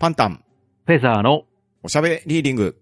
[0.00, 0.44] パンタン、
[0.86, 1.42] フェザーの
[1.82, 2.80] おしゃべりリーディング。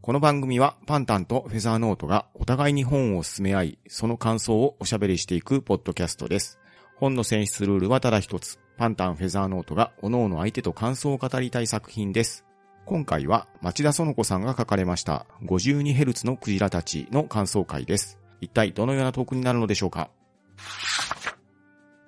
[0.00, 6.58] この番組はパンタンとフェザーノートがお互いに本を進め合い、その感想をおしゃべりしていくポッドキャストです。
[6.96, 8.58] 本の選出ルールはただ一つ。
[8.76, 12.44] パンタン、フェザーノートが各々相手と感想を語りたい作品です。
[12.84, 18.18] 今回は町田園子さんが書かれました 52Hz のクジラたちの感想会です。
[18.40, 20.10] 一体どのようなトークになるのでしょうか？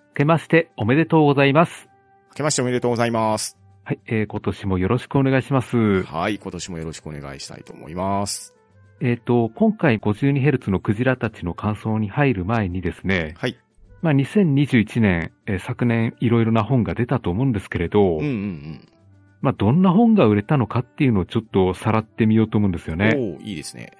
[0.08, 1.88] 明けましておめでとうございます。
[2.36, 3.56] 明けましておめでとうございます。
[3.82, 6.02] はい、えー、今年もよろしくお願いします。
[6.02, 8.54] はい、今年もよろしくお願いしたいと思います。
[9.00, 13.56] えっ、と、今回 52Hz のクジラたちの感想に入る前にですね、はい。
[14.02, 18.88] まあ、2021年、えー昨年いろいろな本が出たと思うんですけれど、うんうんうん。
[19.40, 23.14] まあ、どんな本が売れたのかっていうのをちょっとさらってみようと思うんですよね。
[23.16, 23.92] おーいいですね。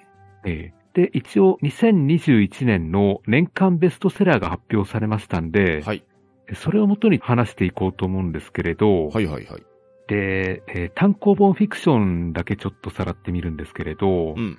[0.45, 6.03] えーで、一応2021年の年間ベストセラーが発表されましたんで、はい。
[6.55, 9.65] それをもとに話していこうと思うんですけれど、はいはいはい。
[10.07, 14.57] で、えー単行本フィクションだけちょっとさらってみるんですけれど、うん。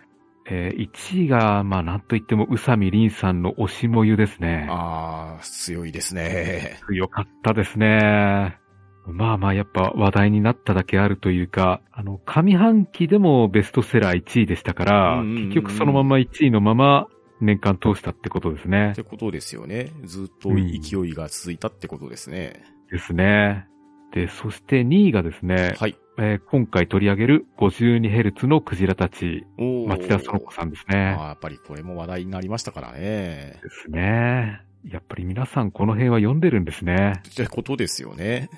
[0.51, 4.67] え1位が、まあなんといっても宇佐美凛さんの推しもゆですね。
[4.71, 6.79] あー、強いですね。
[6.87, 8.59] 強かったですね。
[9.07, 17.09] まあまあやっぱ話題になっただけあるというか、あの、上半期でもベストセラー1位でしたから、うんうんうんうん結局そのまま1位のまま
[17.41, 18.95] 年間通したってことですねっ。
[18.95, 19.93] てことですよね。
[20.05, 22.63] ずっと勢いが続いたってことですね。
[22.91, 23.67] ですね。
[24.13, 25.97] で、そして2位がですね、はい。
[26.21, 31.17] えー今回取り上げる 52Hz のクジラたち、町田園子さんですね。
[31.17, 33.61] やっぱりこれも話題になりましたからね。
[33.63, 34.61] ですね。
[34.85, 37.21] やっぱり皆さんこの辺は読んでるんですね。
[37.29, 38.49] ってことですよね。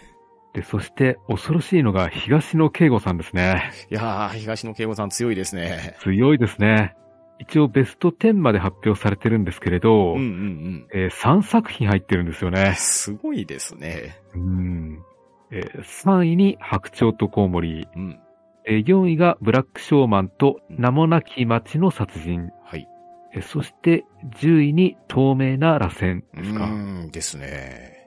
[0.54, 3.72] で、そして恐ろしいのが東野圭吾さんですね。
[3.90, 5.96] いやー、東野圭吾さん強いですね。
[6.00, 6.94] 強いですね。
[7.41, 10.86] 一応ベスト10まで発表されてるんですけれど、うんうんうん。
[10.92, 12.74] え3作品入ってるんですよね。
[12.77, 14.20] すごいですね。
[14.34, 15.02] うん。
[15.50, 18.20] えー3位に白鳥とコウモリ、うん。
[18.66, 22.86] えー4位がブラックショーマンと名もなき町の殺人、はい。
[23.34, 24.04] えーそして
[24.38, 26.64] 10位に透明な螺旋うですか。
[26.64, 28.06] ーんですね。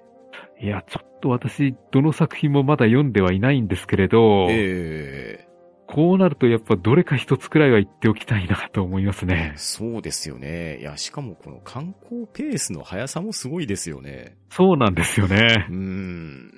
[0.62, 5.47] いや、ちょっと私、どの作品もまだ読んではいないんですけれど、え
[5.94, 9.54] こうなるとやっぱどれか一つくらいは言っておきたいなと思いますえね。
[9.58, 10.80] そうですよね。
[10.80, 14.36] いや、しかもこの観光ペースの速さもすごいですよね。
[14.50, 15.72] そうなんですよねう。
[15.72, 16.52] ーん。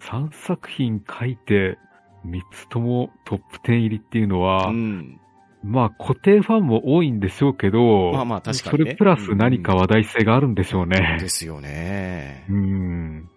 [0.00, 1.78] 3作品書いて、
[2.26, 5.20] 3つともトップ10入りっていうのは、うん。
[5.62, 11.18] まあ固定ファンも多いんでしょうけど、まあまあ確かにねそれプラス何か話題性があるんでしょうね。
[11.20, 12.52] ですよねう。
[12.52, 13.28] ん。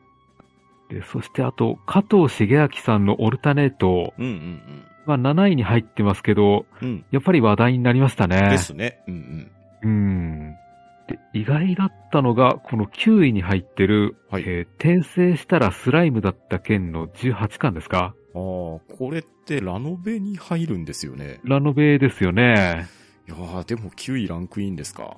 [0.89, 6.87] で、そしてあと、加藤茂明さんのオルタネート、うんうんまあ7位に入ってますけど、うん。
[6.87, 7.05] うん。
[7.11, 8.49] やっぱり話題になりましたね。
[8.49, 8.99] ですね。
[9.07, 9.51] うん
[9.83, 9.89] うん。
[9.89, 9.93] う
[10.51, 10.55] ん。
[11.07, 18.15] で、意外だったのが、この9位に入ってる、はいえー転生したらスライムだった件の18巻ですか？
[18.33, 21.39] ああ、これってラノベに入るんですよね。
[21.43, 22.87] ラノベですよね。
[23.27, 25.17] いやー、でも9位ランクインですか？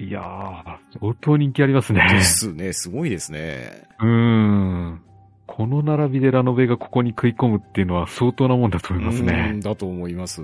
[0.00, 2.06] いやー、相当人気ありますね。
[2.10, 2.72] ですね。
[2.72, 3.84] すごいですね。
[4.00, 5.02] うーん。
[5.48, 9.60] この並びでラノベがここに食い込むっていうのは相当なもんだと思いますうーねん。
[9.60, 10.42] だと思います。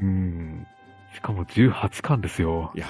[0.00, 0.66] うん。
[1.14, 2.72] しかも18巻ですよ。
[2.74, 2.86] いや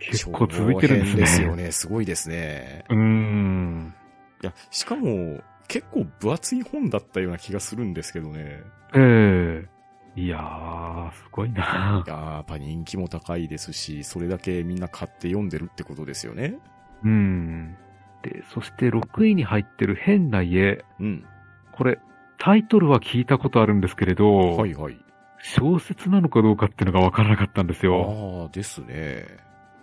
[0.00, 1.72] ー、結構続いてるんですねですよね。
[1.72, 2.84] すごいですね。
[2.88, 3.94] うーん。
[4.42, 8.62] いや、しかも、結構分厚い本だったような気がするんですけどね。
[8.94, 9.78] ええ
[10.20, 12.02] いやー、すごいな。
[12.06, 16.58] いやー、やっぱ人気も高いですし、それだけみんな買って読んでるってことですよね。
[17.04, 17.76] うん。
[18.22, 20.84] で、そして6位に入ってる変な家。
[21.00, 21.24] うん。
[21.72, 21.98] これ、
[22.38, 24.98] タイトルは聞いたことあるんですけれど、はいはい。
[25.40, 28.44] 小説なのかどうかっていうのがわからなかったんですよ。
[28.44, 29.26] ああ、ですね。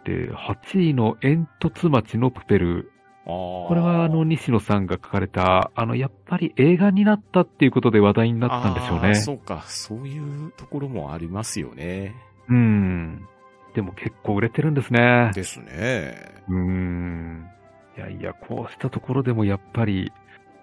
[0.04, 2.92] で、8位の煙突町のプペル。
[3.26, 9.16] これはあの、西野さんが書かれた、あの、やっぱり映画になったっていうことで話題になったんでしょうね。
[9.16, 12.14] そうか、そういうところもありますよね。
[12.48, 13.26] うん。
[13.74, 15.32] でも結構売れてるんですね。
[15.34, 16.16] ですね。
[16.48, 17.50] うーん。
[17.98, 20.12] いやいや、こうしたところでもやっぱり、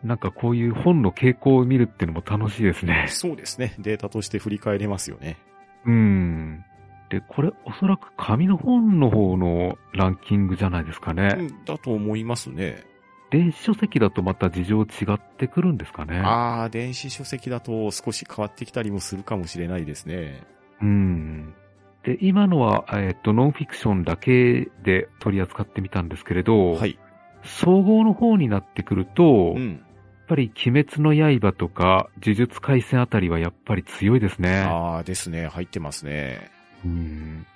[0.04, 3.06] なんかこういう本の傾向を見るっていうのも楽しいですね。
[3.08, 3.74] そうですね。
[3.78, 5.38] データとして振り返れますよね。
[5.86, 6.64] うん。
[7.08, 11.28] で、これおそらく紙の本の方のランキングじゃないですかうね。
[11.28, 12.84] ん、だと思いますね。
[13.30, 16.18] 電子書籍だとまた事情違ってくるんですかね。
[16.18, 20.42] ああ、電子書籍だと少し変わってきたりもするかもしれないですね。
[20.82, 21.54] うん。
[22.02, 26.98] で、今のは、えっ、と、ノンフィクションだけで取り扱ってみたんですけれど、はい。
[27.44, 29.80] 総合の方になってくると、やっうん。
[30.28, 34.60] ぱり鬼滅の刃とか呪術廻戦あたりはやっぱり強いですね。
[34.62, 35.48] ああ、ですね。
[35.48, 36.50] 入ってますね。
[36.84, 37.46] うん。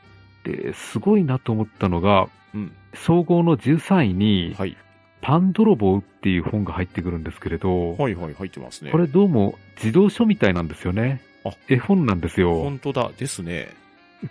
[0.44, 2.72] で、すごいなと思ったのが、うん。
[2.94, 4.76] 総合の13位に、はい。
[5.22, 8.92] パン泥棒っていう本が入ってくるんですけれど、はいはい、入ってますね。
[8.92, 11.20] これどうも児童書みたいなんですよね。
[11.44, 12.62] あ絵本なんですよ。
[12.62, 13.68] 本当だ、ですね。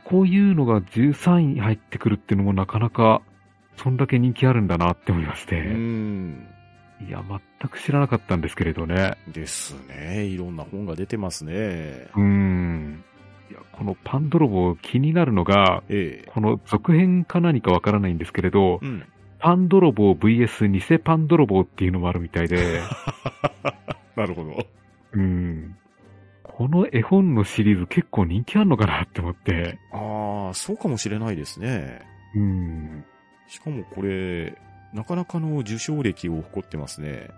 [0.03, 3.21] こういうのが13位に入ってくるっていうのもなかなか、
[3.77, 5.59] そんだけ人気あるんだなって思いましうて。
[5.61, 6.47] ん。
[7.07, 9.17] いや、全く知らなかったんですけれどね。
[9.27, 10.25] ですね。
[10.25, 12.07] いろんな本が出てますね。
[12.15, 13.03] うーん。
[13.51, 16.31] いや、このパン泥棒気になるのが、ええ。
[16.31, 19.03] この続編か何かわからないんですけれど、うん。
[19.39, 22.81] パン泥棒 VS 偽パン泥棒っていうのもあるみたいで、
[24.15, 24.65] なるほど。
[25.13, 25.75] うーん。
[26.43, 31.99] この絵本のシリーズ結構人気あるのかなって思って、ああ、そうかもしれないですね。
[32.33, 33.05] うーん。
[33.47, 34.57] しかもこれ、
[34.93, 37.29] なかなかの受賞歴を誇ってますね。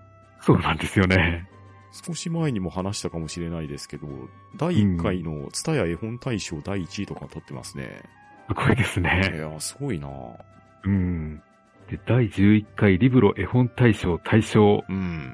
[0.42, 1.48] そうなんですよね。
[1.92, 4.08] 少し前にも話したかもしれないですけど、
[4.58, 8.02] 第1回のツタヤ絵本大賞第1位とか取ってますね。
[8.48, 9.38] すごいですいね。
[9.38, 10.08] や、すごいな
[10.84, 11.42] うん。
[11.90, 15.34] で、第11回リブロ絵本大賞大賞、うん。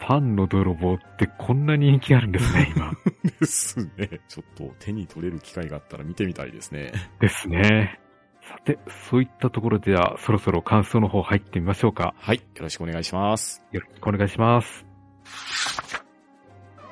[0.00, 2.92] パンの泥棒ってこんなに人気あるんですね、今。
[3.40, 4.20] ですね。
[4.28, 6.92] ちょっと手に取れる機会があったら見てみたいですね。
[7.20, 8.00] ですね。
[8.48, 8.78] さて、
[9.10, 12.14] そういったところでは、そろそろ感想の方入ってみましょうか。
[12.18, 12.36] はい。
[12.36, 13.62] よろしくお願いします。
[13.72, 14.86] よろしくお願いします。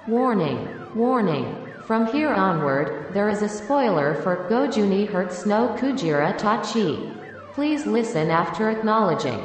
[0.06, 1.46] Warning, warning.
[1.86, 7.10] From here onward, there is a spoiler for Gojuni Hertz no Kujira Tachi.
[7.54, 9.40] Please listen after acknowledging.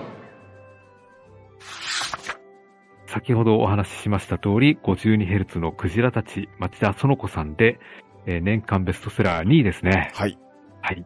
[3.08, 7.80] 先ほどお話ししました通り、52Hz のクジラたち、町田園子さんで、
[8.26, 10.12] えー年間ベストセラー2位ですね。
[10.14, 10.38] はい。
[10.82, 11.06] はい。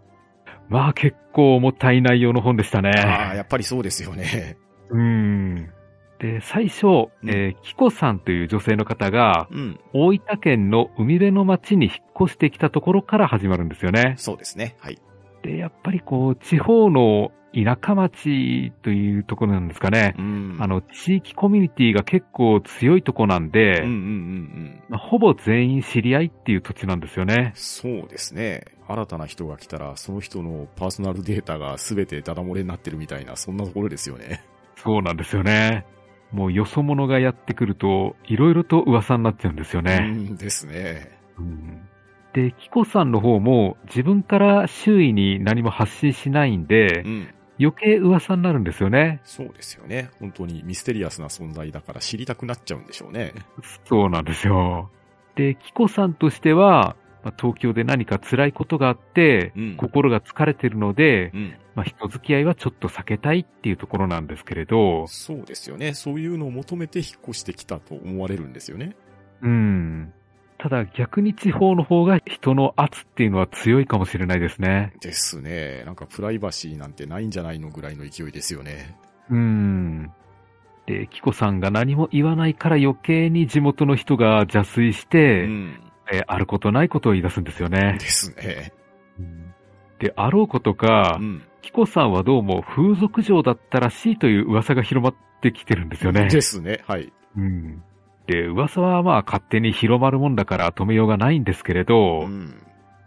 [0.70, 2.92] まあ結構重たい内容の本でしたね。
[2.96, 4.58] ああ、やっぱりそうですよね。
[4.90, 5.70] うーん。
[6.20, 9.80] で、最初、うんえーキコさんという女性の方が、うん。
[9.94, 14.16] 大分県の海辺の町に引っ越してきたところから始まるんですよね。
[14.18, 14.76] そうですね。
[14.80, 15.00] はい。
[15.44, 20.16] で、やっぱりこう、地方の田舎町というところなんですかね。
[20.18, 20.58] うん。
[20.60, 24.84] あの、地域コミュニティが結構強いとこなんで、うんうんうんうん。
[24.90, 27.52] まあほぼ全員知り合いっていう土地なんですよね。
[27.56, 28.66] そうですね。
[28.88, 34.44] 新たな人が来たら、その人のパーソナルデータが全てダダ漏れになってるみたいな、そんなところですよね。
[34.78, 35.86] そうなんですよね。
[36.32, 40.00] もうよそ者がやってくると、いろいろと噂になっちゃうんですようね。
[40.00, 41.18] んですね。
[41.38, 41.82] うん
[42.34, 47.28] で、キコさんの方も自分から周囲に何も発信しないんでう、ん。
[47.58, 49.22] 余計噂になるんですよね。
[49.24, 50.10] そうですよね。
[50.20, 53.34] 本当にミステリアスな存在だから知りたくなっちゃうんでしょうね。
[53.86, 54.90] そうなんですよ。
[55.36, 61.56] で、キコさんとしては、まあ東京で何か辛いことがあって、うん心が疲れてるので、うん。
[61.76, 65.94] まあ、人付き合いはちょっと避けたいっていうところなんですけれど、そうですよね。
[65.94, 68.96] そういうのを求めて引っ越してきたと思われるんですよね。
[69.42, 70.14] うん。
[70.58, 74.94] ただ逆に地方の方が人の圧っていうのは強いかもしれないですね。
[75.02, 75.84] ですね。
[75.86, 78.98] なんかプライバシーなんてないんじゃないのぐらいの勢いですよね。
[79.30, 80.12] うん。
[80.86, 85.80] で、キコさんが何も言わないから余計に地元の人が邪推して、うん。
[86.12, 88.08] えーあることないことを言い出すんですよねで。
[88.08, 88.74] すね。
[89.20, 89.54] うん
[90.00, 91.42] で、あろうことかう、ん。
[91.62, 96.28] キコさんはどうも風俗嬢だったらしいという噂が広まってきてるんですよね。
[96.28, 96.84] ですね。
[96.86, 97.12] はい。
[97.38, 97.84] うん。
[98.28, 102.62] で、噂はまあ勝手に広まるもんだから止めようがないんですけれど、うん。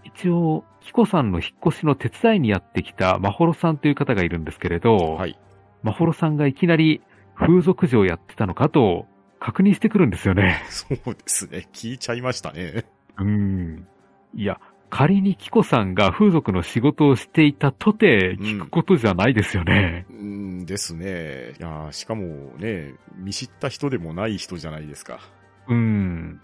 [0.05, 5.39] 一応、キコさんの引っ越しの手伝いにやってきたマホロさんという方がいるんですけれど、はい。
[5.83, 7.03] マホロさんがいきなり
[7.37, 9.07] 風俗嬢やってたのかと
[9.39, 10.65] 確認してくるんですよね。
[10.71, 11.69] そうですね。
[11.73, 12.85] 聞いちゃいましたね。
[13.19, 13.87] うん。
[14.35, 14.61] いや、
[14.91, 20.07] 仮にキコさんが風俗の仕事をしていたとて聞くことじゃないですよね。
[20.11, 21.55] うんですね。
[21.59, 25.21] いやーしかもね、見知った人でもない人じゃないですか。
[25.69, 26.41] うん。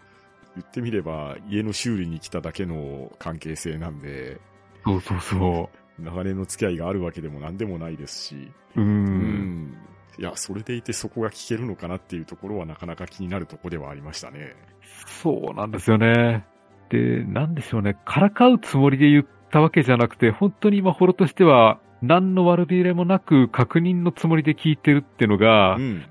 [0.57, 4.41] 言ってみれば、家の修理に来ただけの関係性なんで、
[4.85, 8.81] そうそうそ長年の付き合いがあるわけでも何でもないですし、う。
[8.81, 8.85] う。
[8.85, 9.05] うん
[9.67, 9.79] ん。
[10.19, 14.55] いや、それでいてそこが聞けるのかなっていうところはなかなか気になるところではありましたね。
[15.07, 16.45] そうなんですよね。
[16.95, 17.97] で、なんでしょうね。
[18.05, 26.05] からかうつもりで言ったわけじゃなくて、本当に今、ホロとしては、何の悪びれもなく確認のつもりで聞いてるってのがう、ん。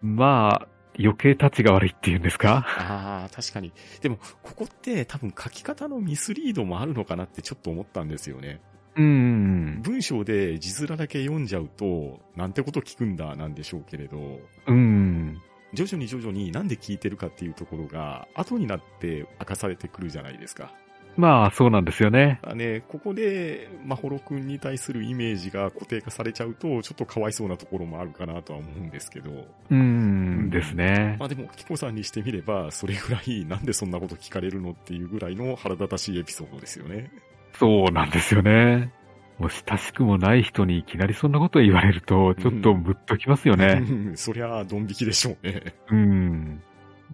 [0.00, 0.68] まあ、
[0.98, 2.64] 余計立ちが悪いっていうんですか？
[2.78, 3.72] ああ、確かに。
[4.00, 8.60] でも、ここって多分書き方のミスリードもあるのかなってちょっと思ったんですよね。
[8.96, 9.82] うん。
[9.82, 15.40] 文章で字面だけ読んじゃうと、なんてこと聞くんだなんでしょうけれど、うん。
[15.72, 20.72] 徐々に徐々になんで聞いてるかっていうところが、後になって明かされてくるじゃないですか。
[21.16, 22.40] まあ、そうなんですよね。
[22.42, 29.30] あね、ここで、まほろくんに対するイメージが固定化されちゃうと、ちょっとかわいそうなところもあるかなとは思うんですけど、
[29.70, 31.16] うん、ですね。
[31.18, 37.10] まあでも、キコさんにしてみれば、それぐらい、なんでそんなこと聞かれるのっていうぐらいの腹立たしいエピソードですよね。
[37.58, 38.92] そうなんですよね。
[39.40, 43.82] もう親しくもない人にいきなりそんなこと言われると、ちょっとムッときますよね。
[43.88, 45.74] うんそりゃ、ドン引きでしょうね。
[45.90, 46.62] うん。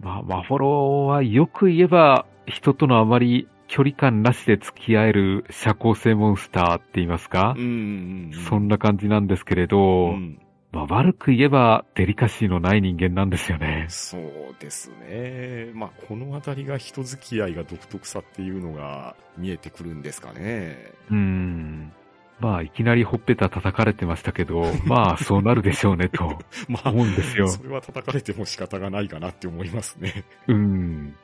[0.01, 8.45] まあ、マフォロはよく言えば、人とのあまり距離感なしで付き合える社交性モンスターって言いますか、うんうんうん。
[8.49, 10.41] そんな感じなんですけれど、うん
[10.73, 13.85] まあ、悪く言えばデリカシーのない人間なんですよね。
[13.89, 14.21] そう
[14.59, 15.71] ですね。
[15.73, 20.91] まあ、このあたりが人付き合いが独特さっていうのが見えてくるんですかね。
[21.09, 21.91] うん。
[22.39, 26.39] まあ、いきなりほっぺた叩かれてましたけど、 まあ、そうなるでしょうね、と
[26.69, 27.47] まあ、思うんですよ。
[27.47, 30.23] それは叩かれても仕方がないかなって思いますね。
[30.47, 31.15] うん。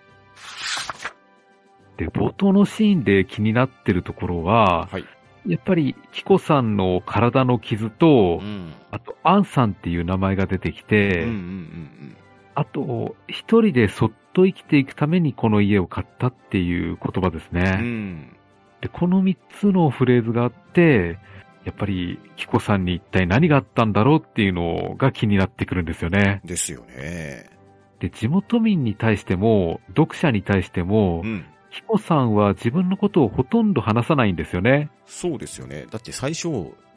[1.98, 5.05] で、冒頭のシーンで気になってるところは、はい。
[5.46, 8.74] やっぱり、キコさんの体の傷と、ん。
[8.91, 12.17] あと、アンさんっていう名前が出てきうんて、うんうん
[12.55, 17.60] あと、一人でそっと生きていくためにこの家を買ったっていう言葉ですうん。
[17.60, 17.72] うね。
[17.72, 18.36] ん。
[18.84, 21.18] で、この三つのフレーズがあって、
[21.63, 26.42] やっぱり、キコさんに一体何があったんだろうっていうのが気になってくるんですよね。
[26.44, 27.50] ですよね。
[28.00, 31.46] で、地元民に対しても、読者に対してもう、ん。
[31.72, 34.92] キコさんは自分のことをほとんど話さないんですよね。
[35.06, 35.86] そうですよね。
[35.90, 36.50] だって最初、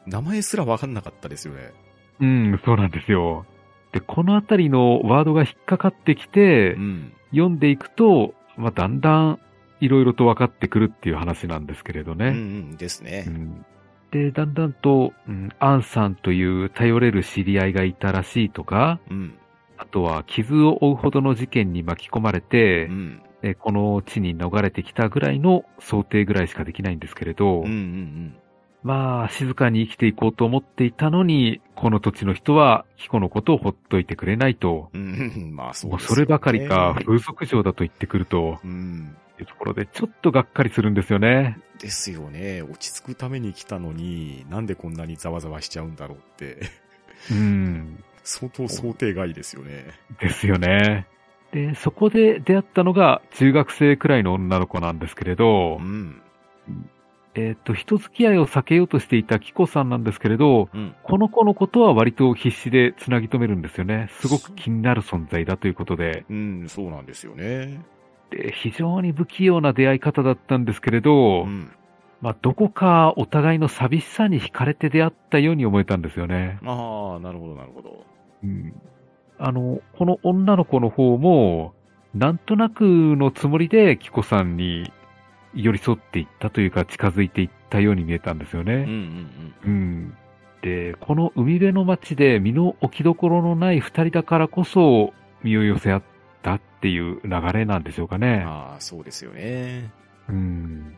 [0.05, 1.71] 名前すらわかんなかったですよね。
[2.19, 3.45] うん、そうなんですよ。
[3.93, 7.13] で、このあたりのワードが引っかかってきて、うん。
[7.31, 9.39] 読んでいくと、まあ、だんだん
[9.79, 12.31] いろいろと分かってくるっていう話なんですけれどうんうね。
[12.31, 13.29] んですねう。
[13.29, 13.65] ん
[14.11, 19.33] で、だんだんと、うん、アンさんという頼れる知り合いがいたらしいとか、うん。
[19.77, 23.21] あとは傷を負うほどの事件に巻き込まれてう、ん。
[23.43, 28.35] えこの地に逃れてきたぐらいの想定ぐらいしかできないんですけれど、うんうん
[28.83, 35.01] まあ、静かに生きていこうと思っていたのに、この土地の人は、キコのことをほっといてくれないと、うん。
[35.01, 35.55] うん。
[35.55, 39.15] まあそうねそればかりか、風俗嬢だと言ってくると、うん。
[39.41, 41.59] いうところで、ちょっとがっかりするんですよね。
[41.79, 42.61] ですよね。
[42.61, 46.59] 落ち着くために来たのに、なんでこんなにざわざわしちゃうんだろうって。
[47.31, 48.03] うん。
[48.23, 49.85] 相当想定外ですよね。
[50.19, 51.07] ですよね。
[51.51, 56.21] で、そこで出会ったのが中学生くらいの女の子なんですけれどう、ん。
[57.35, 60.95] えっ、と、人付き合いを避けようとしていたキコさんなんですけれど、うん。
[61.03, 64.09] この子のことは割と必死で繋ぎ止めるんですよね。
[64.19, 66.25] すごく気になる存在だということで。
[66.29, 67.85] うん、そうなんですよね。
[68.31, 71.71] で、非常に不器用な出会い方だったんですけれど、うん。
[72.19, 76.57] まあ、どこかお互いの寂しさに惹かれて出会ったように思えたんですよね。
[76.65, 78.03] ああ、なるほど、なるほど。
[78.43, 78.73] うん。
[79.37, 81.73] あの、この女の子の方も、
[82.15, 84.91] なんとなくのつもりで、キコさんに
[85.53, 89.53] 寄り添っていったというか、近づいていったように見えたんですようんうんね。
[89.65, 90.17] うん。
[90.63, 96.16] で、この海辺の街で身の置きどころのない二人だからこそ、身を寄せ合った
[96.87, 98.21] っていう流れなんでしょうかうん。
[98.21, 98.43] ね。
[98.45, 99.91] ああ、そうですよね。
[100.29, 100.97] うん。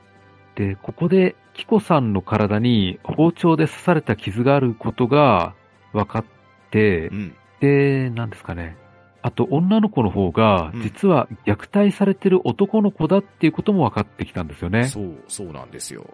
[0.56, 5.56] で、ここで、キコさんの体に包丁で刺された傷があることが
[5.92, 6.26] 分かっ
[6.70, 7.36] てう、ん。
[7.60, 8.78] で、なんですかね。
[9.24, 14.84] あと、女の子の方がうん、実は虐待されてる男の子だっていうことも分かってきたんですよね。
[14.86, 16.06] そう、そうなんですよ。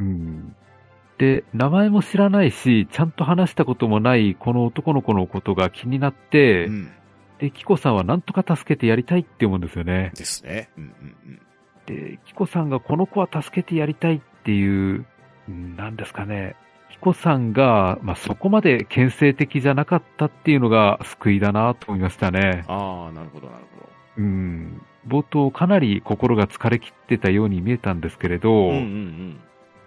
[0.00, 0.56] うん。
[1.18, 6.90] で、名前も知らないし、ちゃんと話したこともないこの男の子のことが気になって、うん。
[7.40, 10.12] で、キコさんはなんとか助けてやりたいって思うんですよね。
[10.14, 10.70] ですね。
[10.76, 11.40] うんうん
[11.86, 15.06] で、キコさんがこの子は助けてやりたいっていう、
[15.48, 16.54] うんなんですかね。
[16.90, 22.64] キコさんが、まあ、そこまで牽制的じゃなかったっていうのが救いだなと思いましたね。
[22.68, 23.88] ああ、なるほど、なるほど。
[24.18, 24.82] うん。
[25.08, 29.40] 冒頭かなり心が疲れ切ってたように見えたんですけれど、うんうん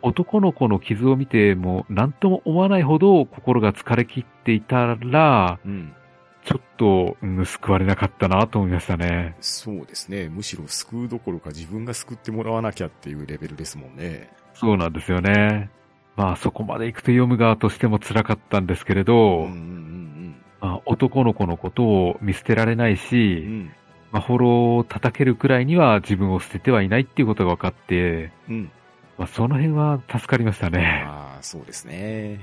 [0.06, 5.94] 男の子の傷を見ても何とも思わないほど心が疲れ切っていたら、うん。
[6.44, 6.48] うん。
[6.48, 9.36] ちょっと、うん救われなかったなと思いましたね。
[9.42, 10.30] そうですね。
[10.30, 14.32] むしろ救うどころか自分が救ってもらわなきゃっていうレベルですもんね。
[14.54, 15.70] そうなんですよね。
[16.16, 19.94] まあそこまで行くと読む側としても辛かったんですけれど、うんうん
[20.64, 23.04] まあ、男の子のことを見捨てられないうんうん。
[23.04, 23.74] うし、ん。
[24.14, 28.72] まあ、フォローを叩けるくらいには自分を捨ててはいないっていうことが分かって、うん。
[29.18, 31.04] まあ、その辺は助かりましたね。
[31.06, 32.40] ああ、そうですね。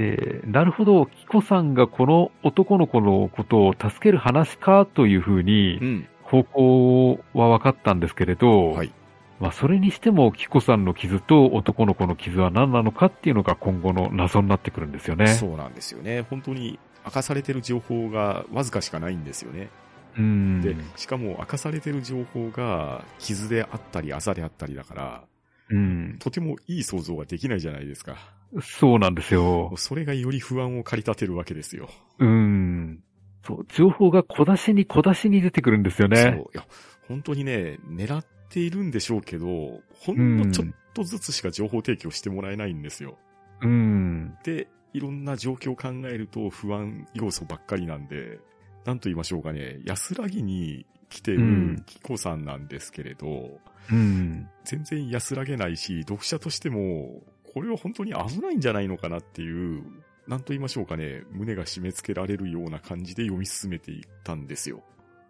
[0.00, 6.06] で、なるほど、キコさんがこの男の子のことを助ける話かというふうにう、ん。
[6.22, 8.92] 方向は分かったんですけれど、はい。
[9.40, 15.26] まあ、それにしても、キコさんの傷と男の子の傷は何なのかっていうのが今後の謎になってくるんですよね。
[15.26, 16.22] そうなんですよね。
[16.30, 19.68] 本当に明かされてる情報がわずかしかないんですよね。
[20.16, 20.62] うん。
[20.62, 25.22] で、しかも明かされてる情報が傷であったり、あざであったりだから、
[25.68, 26.16] うん。
[26.20, 28.39] とてもいい想像ができないじゃないですか。
[28.60, 29.72] そうなんですよ。
[29.76, 31.88] それがより不安を駆り立てるわけですよ。
[32.18, 33.02] うん。
[33.46, 36.24] そう、情報が小出しに小出しに出てくるんですよそう。
[36.24, 36.44] ね。
[36.54, 36.66] いや、
[37.06, 43.18] 本当にね、狙っているんでしょうけど、ほんのちょっとずつしか情報提供してもらえないんですよ。
[43.62, 44.36] うん。
[44.44, 48.40] で、いろんな状況を考えると不安要素ばっかりなんで、
[48.84, 54.48] なんと言いましょうかね、安らぎに来てうるんキコさんなんですけれど、うん。
[54.64, 59.82] 全然安らげないし、読者としても、これは本当に危ないんじゃないのかなっていう、
[60.26, 64.82] なんと言いましょうかね、胸が締め付けられるような感じで読み進めていったんですよ。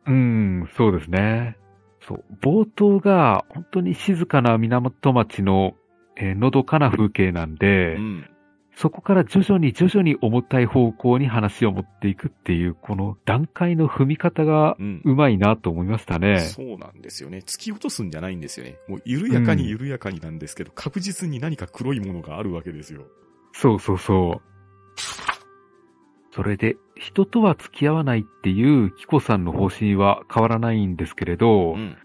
[0.06, 1.56] うん、そうですね。
[2.06, 2.24] そう。
[2.42, 5.74] 冒頭が本当に静かな港町の、
[6.16, 8.30] えーのどかな風景なんで、うん。
[8.80, 15.02] そこから徐々に徐々に重たい方向に話を持っていくっていう、この段階の踏み方がうん。
[15.04, 16.40] うまいなと思いましたね。
[16.40, 17.42] そうなんですよね。
[17.44, 18.78] 突き落とすんじゃないんですよね。
[18.88, 23.02] もう緩やかに緩やかになんですけど、確実に何か黒いものがあるわけですよ。
[23.52, 24.42] そうそうそう。
[26.34, 31.98] それで、人とは付き合わないっていうキコさんの方針は変わらないんですけれど、うん。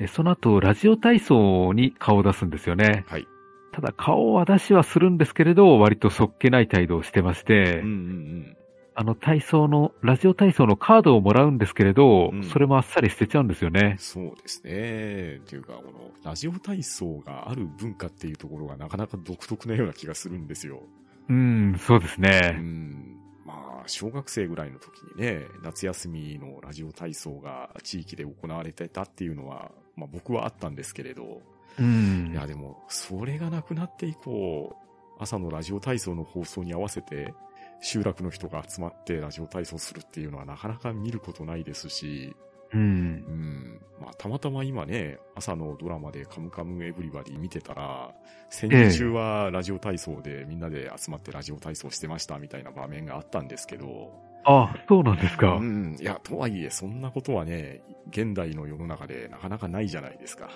[0.00, 3.04] えその後、ラジオ体操に顔を出すんですよね。
[3.06, 3.26] はい。
[3.72, 8.56] ただ、顔は出しはするんですけれど、割とそっけない態度をしてまして、うんうん
[8.94, 13.74] あの体操の、ラジオ体操のカードをもらうんですけれど、うんそれもあっさり捨てちゃうんですようん。
[13.74, 13.96] ね。
[13.98, 15.40] そうですね。
[15.42, 20.82] っていうか、この、ラジオ体操がある文化っていうところがなかなか独特なような気がするんですよ。
[21.30, 22.50] うん、そうですうね。
[22.60, 23.16] ん。
[23.46, 31.40] まあ、小学生ぐらいの時にね、夏休みのラジオ体操が地域で行われてたっていうのは、まあ僕はあったんですけれど、
[31.78, 32.30] うん。
[32.32, 34.76] いやでも、それがなくなって以降、
[35.18, 37.34] 朝のラジオ体操の放送に合わせて、
[37.80, 42.34] 集落の人が集まってラジオ体操するっていうのはなかなか見ることないですし、
[42.72, 42.84] うんう。
[42.84, 43.80] ん。
[44.00, 48.14] まあ、たまたま今ね、朝のドラマでカムカムエヴリバディ見てたら、
[48.48, 54.12] 戦時中はラジオ体操でみんなで集まってラジオ体操してましたみたいな場面があったんですけど、
[54.44, 55.54] あ、そうなんですか。
[55.54, 55.96] うん。
[56.00, 60.50] いや、とはいえ、そんなことはね、現代の世の中でなかなかないじゃないですか。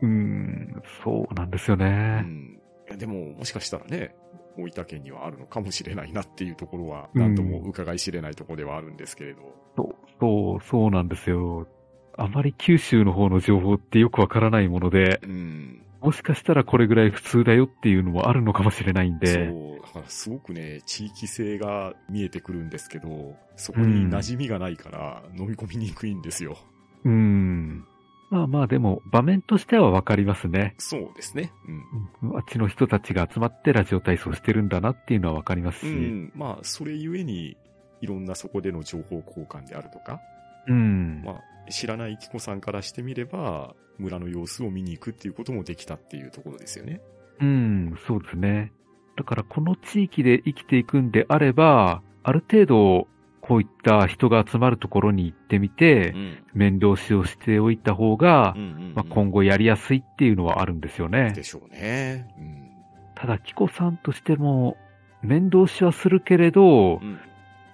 [0.00, 2.20] うん、そうなんですようね。
[2.20, 2.60] ん。
[2.88, 4.14] いや、でも、もしかしたらね、
[4.56, 9.40] 大分県にはあるのかもしれないなっていうところは、うんなんとも伺い知れないところではあるんですけれど。
[9.76, 11.66] そう、そう、そうなんですよ。
[12.16, 15.82] あまり九州の方の情報ってよくわからないもので、うん。
[16.00, 26.56] もしかしたらこれぐらい普通だよっていうのもあるのかもしれないんで、そう、だからすごくね、地域性が見えてくるんですけど、そこに馴染みがないから飲み込みにくいんですよ。
[27.04, 27.84] うん。
[28.30, 30.74] まあまあでも場面としてはわかりますね。
[30.78, 31.52] そうですね。
[32.22, 32.30] うん。
[32.30, 36.32] うんあっちの人たちが集まってラジオ体操してるんだなっていうのはわかりますし、うん。
[36.34, 37.56] まあ、それゆえに、
[38.00, 40.20] いろんなそこでの情報交換であるとか、
[40.66, 41.22] うん。
[41.24, 47.00] まあ、知らないキコさんからしてみれば、村の様子を見に行くっていうこともできたっていうところですよね。
[47.40, 48.72] うん、そうですね。
[49.16, 53.08] だからこの地域で生きていくんであれば、ある程度、
[53.48, 56.44] こういった人が集まるところに行ってみて、ん。
[56.52, 61.42] 面倒しをしておいた方が、うんうんうんまあ、今後やりやすいっていうのはあるんですよねで。
[61.42, 62.28] しょうね。
[62.36, 62.70] うん。
[63.14, 64.76] ただ、キコさんとしても、
[65.22, 67.18] 面倒しはするけれど、うん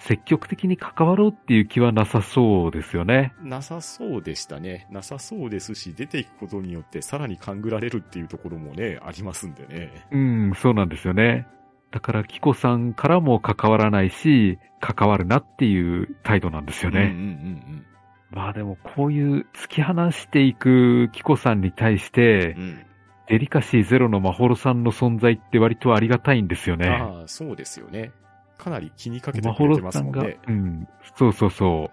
[0.00, 3.32] 積極的に関わろうっていう気はなさそうですよね。
[3.42, 4.86] なさそうでしたね。
[4.90, 10.06] なさそうですし、出ていくことによってさらに勘ぐられるっていうところもね、ありますんでね。
[10.10, 11.46] うん、そうなんですよね。
[11.94, 17.84] だから、キコさんからも関わらないし、関わるなっていう態度なんですようんうんね。
[18.32, 22.86] まあでも、こういう突き放していくキコさんに対してうんうん。、うん。
[23.28, 26.88] デリカシーゼロのマホロさんの存在って割とありがたいんですよね。
[26.88, 28.10] ああ、そうですよね。
[28.58, 30.38] かなり気にかけてマホロくれてますさんんね。
[30.48, 31.90] うん、そうそうそ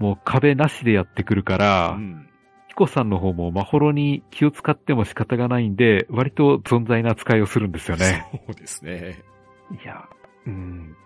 [0.00, 0.02] う。
[0.02, 2.29] もう壁なしでやってくるから、うん。
[2.80, 8.26] キコさんの方もマホロに気を使っても仕方がないんで、割と存在な扱いをするんですよね。
[8.46, 9.18] そうですね。
[9.70, 10.08] いや、
[10.46, 10.96] うん。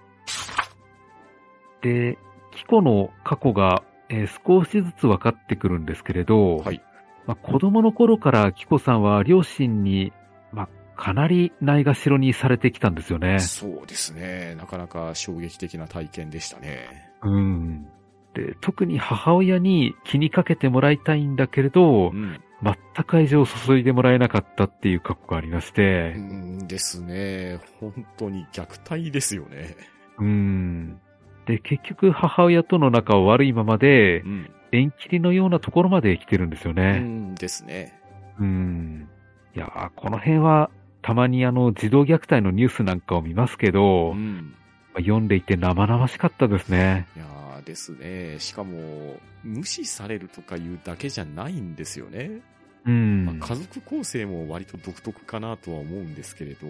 [1.83, 2.17] で、
[2.53, 6.81] キコの過去が、えー少しずつ分かってくるんですけれど、はい。
[7.27, 10.13] まあ、子供の頃からキコさんは両親に、
[10.53, 13.41] まあ、かなりないがしろにされてきたんですよね。
[13.41, 14.55] そうですね。
[14.55, 17.11] なかなか衝撃的な体験でしたね。
[17.23, 17.89] うん。
[18.35, 22.41] で、特に母親に気にかけてもらいたいんだけれど、うん。
[22.63, 27.61] 全く愛情を注いでもらえなかったっていう過去がありましてう、んですね。
[27.79, 29.77] 本当に虐待ですよね。
[30.19, 30.99] うん。
[31.47, 34.51] で、結局母親との仲は悪いままでう、ん。
[34.73, 36.99] 縁切りのようなところまで来てるんですようね。
[37.01, 38.01] んですね。
[38.41, 39.09] うん。
[39.55, 40.71] いやー、この辺は、
[41.03, 44.55] たまにあの、児童虐待のニュースなんかを見ますけど、まうん。
[44.97, 47.07] あ読んでいて生々しかったですね。
[47.17, 47.34] いやー
[47.65, 48.39] ですね。
[48.39, 52.41] しかも、無視されるとかいうだけじゃないんですよね。
[52.87, 53.25] うん。
[53.27, 56.67] まあ、家族構成も割と独特かなとは思うんですけれど、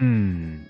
[0.00, 0.06] うん。
[0.06, 0.66] うん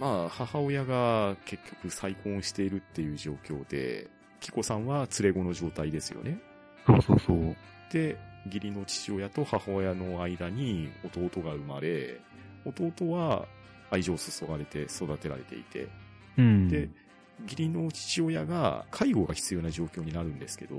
[0.00, 4.08] まあ、母親が結局再婚しているっていう状況で、
[4.40, 6.38] キコさんは連れ子の状態ですよね。
[6.86, 7.56] そうそうそう。
[7.92, 12.20] で、義理の父親と母親の間に弟が生まれ、
[12.64, 13.46] 弟は
[13.90, 15.88] 愛情を注がれて育てられていて、
[16.36, 16.68] うん。
[16.68, 16.88] で、
[17.42, 20.76] 義理の父親が介護が必要な状況になるんですけど、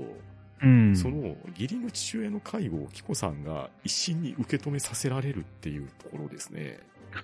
[0.62, 0.94] うん。
[0.96, 6.80] その義理の父親の介護をキコさんが一心に受け止めさせられるっていうところですね。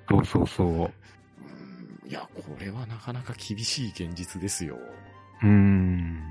[0.09, 0.69] そうそうそう。
[0.69, 0.91] うん
[2.09, 4.79] いや、これはなかなか厳しい現実ですよ。
[5.43, 6.23] うん。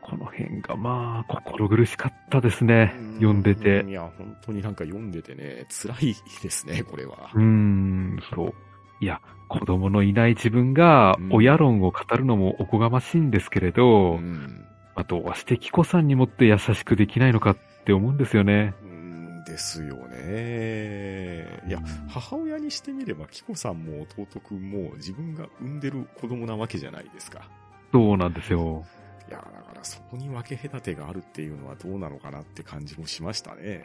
[0.00, 2.94] この辺がまあ、心苦しかったですね。
[3.16, 3.90] 読んでてう。
[3.90, 7.30] いや、本当になんか読んでてね、辛いですね、これは。
[7.34, 8.54] うーん、そう。
[9.00, 18.74] いや、子供のいない自分がうん親論を語るのもおこがましいんですけれど、うんまあ、どうしてキコさんにもって優しくできないのかって思うんですよね。
[18.82, 21.62] うんですよね。
[21.66, 27.48] いやうん、母親にしてみれば、キコさんも弟くんも自分が産んでる子供なわけじゃないですか。
[27.92, 28.84] そうなんですよ。
[29.28, 33.84] いや、だからそこに分け隔てがあるっていうのはどうなのかなって感じもしましたね。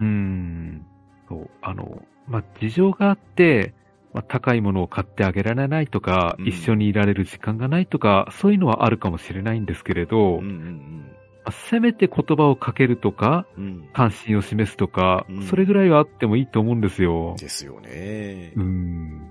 [0.00, 0.86] うーん。
[1.28, 3.74] そう、あの、まあ、事情があって、
[4.14, 11.06] まあ、高いものを買ってあげられないとか、うん一緒にいられる時間がないとか、そういうのはあるかもしれないんですけれど、うんうん
[11.44, 13.64] まあせめて言葉をかけるとか、うん。
[13.64, 13.88] うん。
[13.92, 17.34] 関心を示すとか、うんそれぐらいはあってもいいと思うんですよ。
[17.38, 18.62] ですよねう。
[18.62, 19.30] ん。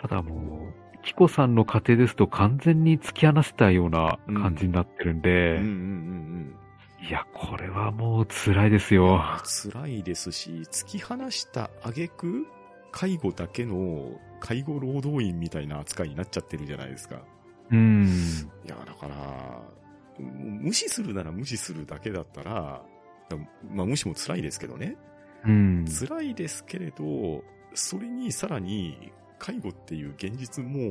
[0.00, 6.56] ただもう、キコさんの家庭ですと完全に突き放したような感じになってるんうんで、うんうん
[7.06, 9.04] いや、これはもう辛いですよ。
[9.04, 9.72] うん。
[9.72, 12.46] 辛いですし、突き放した挙句、
[12.94, 17.24] 介護だけの介護労働員みたいな扱いになっちゃってるじゃないですか。
[17.72, 18.06] うん。
[18.64, 19.62] いや、だから、
[20.20, 22.84] 無視するなら無視するだけだったら、
[23.28, 23.36] だ
[23.68, 24.96] まあ無視も辛いですけどね。
[25.44, 25.86] うん。
[25.86, 27.42] 辛いですけれど、
[27.74, 30.90] それにさらに介護っていう現実も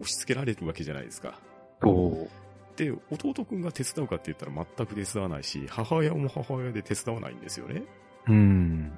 [0.00, 1.40] 押し付けられるわけじゃないですか。
[1.80, 2.28] そう。
[2.76, 7.84] で、弟くんが手伝うかって言ったら全く手伝わないし、母親も母親で手伝わないんですよね。
[8.28, 8.92] うん。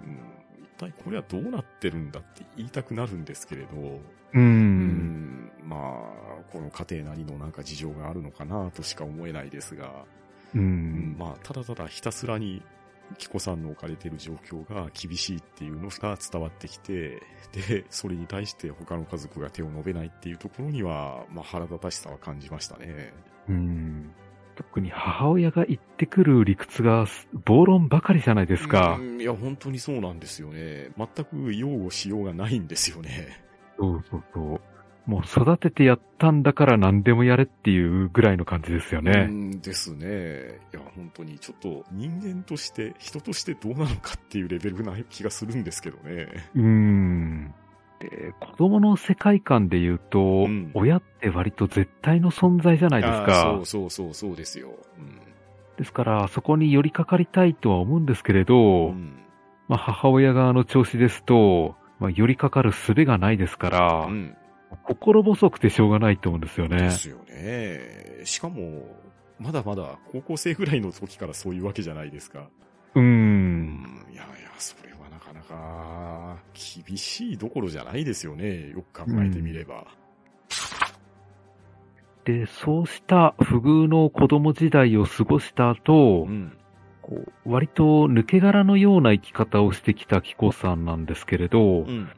[0.90, 4.00] 体これはどうなってるんだって言いたくなるんですけれど、う。
[4.34, 5.80] うんん、まあ、
[6.52, 10.04] この家庭なりのなんか事情があるのかなとしか思えないですが、
[10.54, 11.16] ううんん。
[11.18, 12.62] まあ、ただただひたすらに、
[13.18, 23.12] キコさんの置かれている状況が厳しいっていうのが伝わってきて、で、それに対して他の家族が手を伸べないっていうところには、まあ腹立たしさは感じましたね。
[23.48, 24.10] うん。
[24.56, 27.06] 特に母親が言ってくる理屈が
[27.44, 29.02] 暴論ばかりじゃないですかう。
[29.02, 30.90] んいや、本当にそうなんですよね。
[30.96, 33.44] 全く擁護しようがないんですよね。
[33.78, 34.60] そうそうそう。
[35.06, 39.26] もう育ててやったんだから何でもやれっていうぐらいの感じですようね。
[39.26, 40.60] んですね。
[40.72, 46.28] いや、本当にちょっと人間として、人としてどうなのかっていうレベルな気がするんですけどね。
[46.54, 47.54] うん。
[48.10, 53.42] で、子供の世界観で言うと、ん親って割と絶対の存在じゃないですか。
[53.42, 54.70] そうそうそうそうですよ。
[54.98, 55.20] うん
[55.76, 59.18] ですから、そこに寄りかかりたいとは思うんですけれど、うん
[59.66, 64.36] まあ、母親側の調子ですと、まあ、寄りかかる術がないですから、うん
[64.82, 66.90] 心細くてしょうがないと思うんですよねで。
[66.90, 68.22] すよね。
[68.24, 68.84] しかも、
[69.38, 72.48] まだまだ高校生ぐらいの時からそういうわけじゃないですか。
[72.94, 73.00] う。
[73.00, 75.54] うんいやいや、それはなかなか
[76.54, 78.70] 厳しいどころじゃないですよね。
[78.70, 79.86] よく考えてみれば。
[82.24, 86.56] で、そうした不遇の子供時代を過ごした後、うん。
[87.02, 92.08] こう割と抜け殻のような生き方をしてきたキコさんなんですけれど、うん。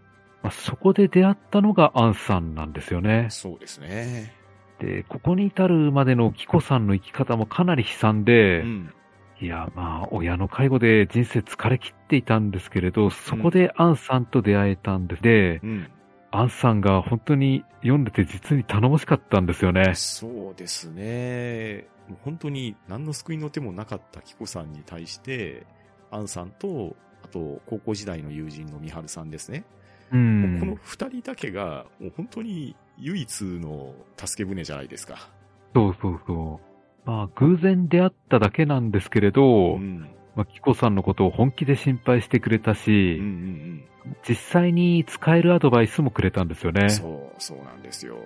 [0.42, 3.26] まあ、そこで出会ったのがアンさんなんですよね。
[3.30, 4.32] そうですね。
[4.78, 8.92] で、ここに至るまでのキコさんの生き方もかなり悲惨で、うん。
[9.40, 15.90] いや、まあ、親の介護で人生疲れ切っていたんですけれど、そこでアンさんと出会えたんで、で、うん。
[16.32, 19.94] アンさんが本当に読んでて実に頼もしかったんですよね。
[19.94, 21.86] そうですね。
[22.08, 25.66] もう本当に何の救いの手もなかったキコさんに対して、
[26.10, 29.64] アンさんと、あと、高校時代の友人のミハルさんですね。
[30.12, 30.16] う。
[30.16, 35.28] もうこの二人だけが、もう本当に唯一の助け舟じゃないですか。
[35.74, 36.75] そうそうそう。
[37.06, 40.08] まあ、偶然出会っただけなんですけれど、うん。
[40.34, 43.84] まあ、キコさんのことを本気で心配してくれたうんし、うん
[44.28, 46.90] 実際に使えるアドバイスもくれたんですよねうん。。
[46.90, 48.16] そう、そうなんですよ。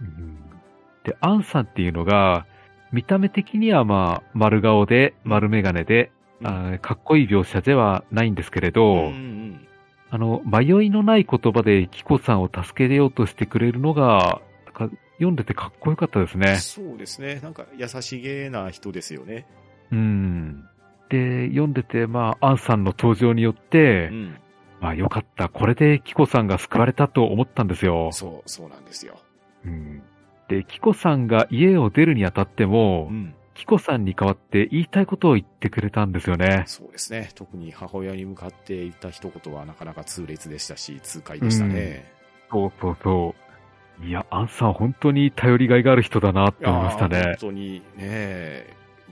[0.00, 0.38] うん
[1.04, 2.46] で、アンさんっていうのが、
[2.92, 6.12] 見た目的にはまあ、丸顔で、丸眼鏡で、
[6.44, 9.68] あーかっこいい描写ではないんですけれど、うんうん
[10.10, 14.40] あの、迷いのない言葉でキコさんを助けようとしてくれるのが、
[15.18, 16.40] 読んでてかっこよかったですうん。
[16.40, 16.56] ね。
[16.56, 17.40] そうですね。
[17.42, 19.46] なんか優しげな人ですよね。
[19.92, 20.64] うん。
[21.08, 24.38] で、読んでて、まあ、アンさんの登場によって、うん。
[24.80, 25.48] まあ、よかった。
[25.48, 28.10] これでキコさんが救われたと思ったんですよ。
[28.12, 29.18] そう、そうなんですよ。
[29.64, 30.02] うん。
[30.48, 33.34] で、キコさんが家を出るにあたっても、うん。
[33.54, 36.62] キコさんに代わって言いたいことを言ってくれたんですよね。
[36.66, 37.30] そうですね。
[37.34, 42.08] 特に母親に向かって言った一言はなかなか痛烈でしたし、痛快でしたね。
[42.52, 43.47] そうそうそう。
[44.02, 47.22] いや、アンさん本当に頼りがいがある人だなって思いましたね。
[47.22, 48.66] 本当にね、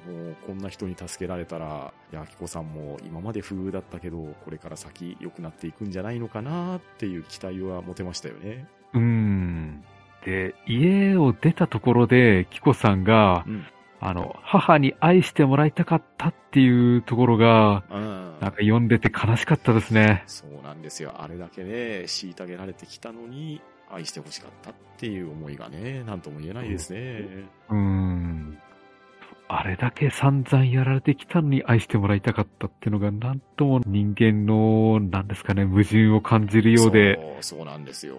[0.06, 8.66] もうこんな人に助けられたら、いや、キコさんも今まで不遇だったけど、これから先良くなっていくんじゃないのかなっていう期待は持てましたよね。
[8.94, 9.84] うん。
[10.24, 13.66] で、家を出たところで、キコさんが、うん。
[13.98, 20.22] あの、母に愛してもらいたかったっていうところが、うんなんか読んでて悲しかったですね。
[20.26, 21.14] そうなんですよ。
[21.18, 27.48] あれだけね、虐げられてきたのに、愛してほしかったっていう思いがね、なんとも言えないですね。
[27.68, 28.58] うん。
[29.48, 38.16] あれだけ散々やられてきたのに愛してもらいたかったっていうのが、なんとも人間の、なんですかね、矛盾を感じるようで、そう、そうなんですよ。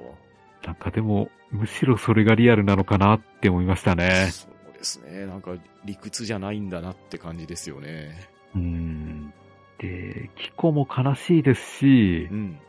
[0.66, 4.30] なんかでも、むしろそれがリアルなのかなって思いましたね。
[4.32, 5.26] そうですね。
[5.26, 5.52] なんか
[5.84, 8.30] 理屈じゃないんだなって感じですよね。
[8.56, 9.34] うん。
[9.80, 12.60] で、キコも悲しいですしう、ん。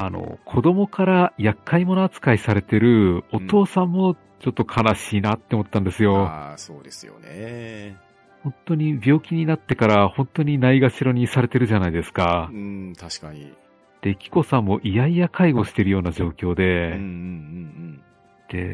[0.00, 6.24] あの、子供から厄介者扱いされてるお父さんもちょっと悲しいなって思ったんですよ。
[6.24, 7.96] ああ、そうですよね。
[8.44, 12.56] 本当に病気になってから本当にないがしろにされてるじゃないですかう。
[12.56, 13.52] ん、確かに。
[14.00, 18.02] で、キコさんもいやいや介護してるような状況うん、うん、で、うん、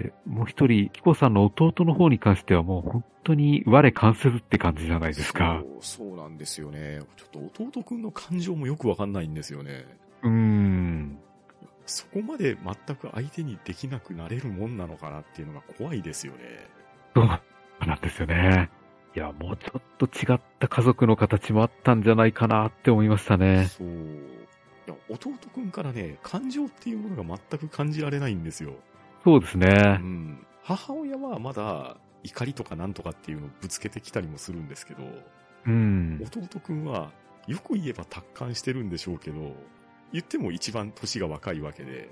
[0.02, 5.62] で、もう一人、キコさんの弟の方に関してはもう本当に我関せずって感じじゃないですか。
[5.80, 7.00] そう、そうなんですよね。
[7.16, 9.86] ちょっと弟くんの感情もよくわかんないんですよね。
[11.86, 16.40] そこまで全く相手にできなくなれるもんなのかなっていうのが怖いですよね。
[17.14, 18.70] そうなんですよね。
[19.14, 23.66] いや、もうちょっと違った家族の形もあったんじゃないかなって思いましたね。
[23.66, 23.88] そう。
[23.88, 23.90] い
[24.88, 28.74] や、弟くんからね、感情っていうものが全く感じられないんですよ。
[29.22, 29.68] そうですうね。
[29.98, 30.44] ん。
[30.62, 35.02] 母親はまだ怒りとかなんとかっていうのをぶつけてきたりもするんですけど、
[35.66, 36.20] うん。
[36.24, 37.12] 弟くんは
[37.46, 39.54] よく言えば達観してるんでしょうけど、
[40.12, 42.08] 言っても一番年が若いわけで、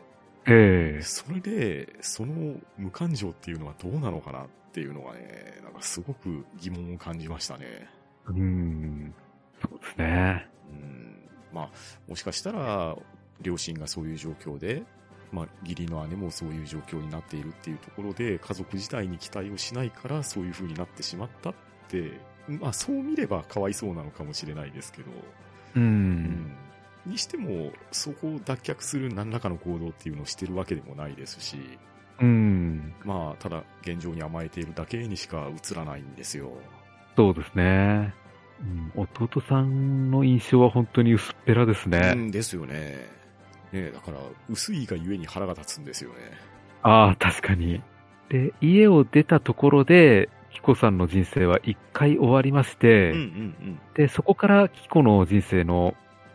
[0.47, 7.89] ええそれで、その無感情っていうのはどうなのかなっていうのがね、なんかすごく疑問を感じましたね。
[8.27, 9.15] うん。
[9.61, 10.49] そうですね。
[10.71, 11.29] うん。
[11.53, 11.71] まあ、
[12.09, 12.97] もしかしたら、
[13.41, 14.83] 両親がそういう状況で、
[15.31, 21.55] まあ、義理の姉もそういう状況になっているっていうところで、家族自体に期待をしないから、そういう風になってしまったっ
[21.89, 25.11] て、まあ、そう見ればかわいそうなのかもしれないですけど、
[25.77, 25.81] う。
[25.81, 26.57] うん
[27.07, 31.57] にしても、そこを脱却する何らかの行動っていうのをしてるわけでもないですし、
[32.21, 32.95] うん。
[33.05, 36.53] まあ、ただ現状に甘えているだけにしか映らないんですよ。
[37.17, 38.15] そうですね。
[38.97, 42.15] うん、弟さんの印象は本当に薄っぺらですうね。
[42.15, 43.09] んですよね。
[43.73, 46.17] ねだから、薄いがゆえに腹が立つんですよね。
[46.83, 47.83] ああ、確かに。
[48.29, 53.25] で、家を出たところで、キコさんの人生は一回終わりまして、うんうんう
[53.71, 53.81] ん。
[53.95, 55.95] で、そこからキコの人生の、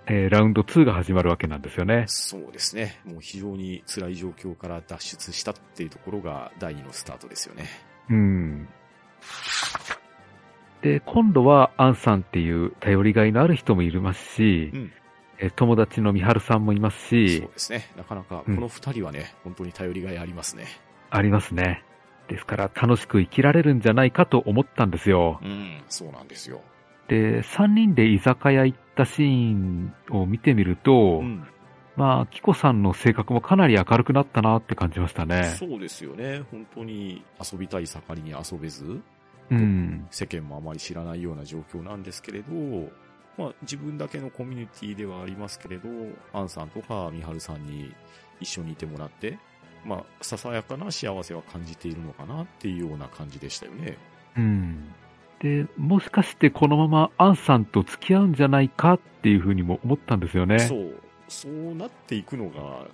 [0.10, 2.06] えーラウンド2が始まるわけなんですよね。
[2.08, 3.02] そうですね。
[3.06, 7.66] もう非常に辛い状況から脱出したっていうところが第二のスタートですよね。
[8.10, 8.68] うん。
[10.82, 14.92] で、今度はアンさんっていう頼りがいのある人もいますし、うん
[15.40, 17.92] えー友達のみはるさんもいますそうし、ですね。
[17.96, 20.66] なかなかこうんの二人はね、本当に頼りがいありますね。
[21.10, 21.84] ありますね。
[22.28, 25.40] ですから楽しく生きられるんじゃないかと思ったんですよ。
[25.44, 26.62] うん、そうなんですよ。
[27.08, 31.48] で、3人で居酒屋行ったシーンを見てみると、うん。
[31.96, 35.56] まあ、キコさんの性格もかなり明るくなったなって感じましたね。
[35.58, 36.44] そうですよね。
[36.52, 39.02] 本当に遊びたい盛りに遊べず、
[39.50, 40.08] うん。
[40.12, 42.54] 世間もあまり知らないような状況なんですけれど、
[43.38, 45.90] まあ自分だけのコミュニティではありますけれど、
[46.34, 47.92] アンさんとかミハルさんに
[48.40, 49.38] 一緒にいてもらって、
[49.86, 53.98] まあささやかな幸せは感じているのかなっていうような感じでしたよね。
[54.38, 54.94] うん。
[55.42, 60.60] で、もしかしてこのままアンさんと付き合うんじゃないかっていうふうにも思ったんですよね。
[60.60, 60.96] そう。
[61.28, 62.88] そうなっていくのが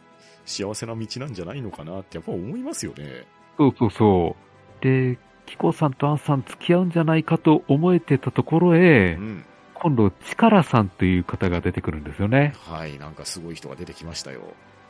[0.45, 3.25] 幸せな道なんじゃないのかなってやっぱ思いますよね。
[3.57, 4.35] そうそうそ
[4.81, 4.83] う。
[4.83, 9.45] で、キコさんとアンさん付き合うんじゃないかと思えてたところへう、ん。
[9.75, 12.53] 今度、チカラさんという方が出てくるんですよね。
[12.65, 12.97] はい。
[12.97, 14.41] なんかすごい人が出てきましたよ。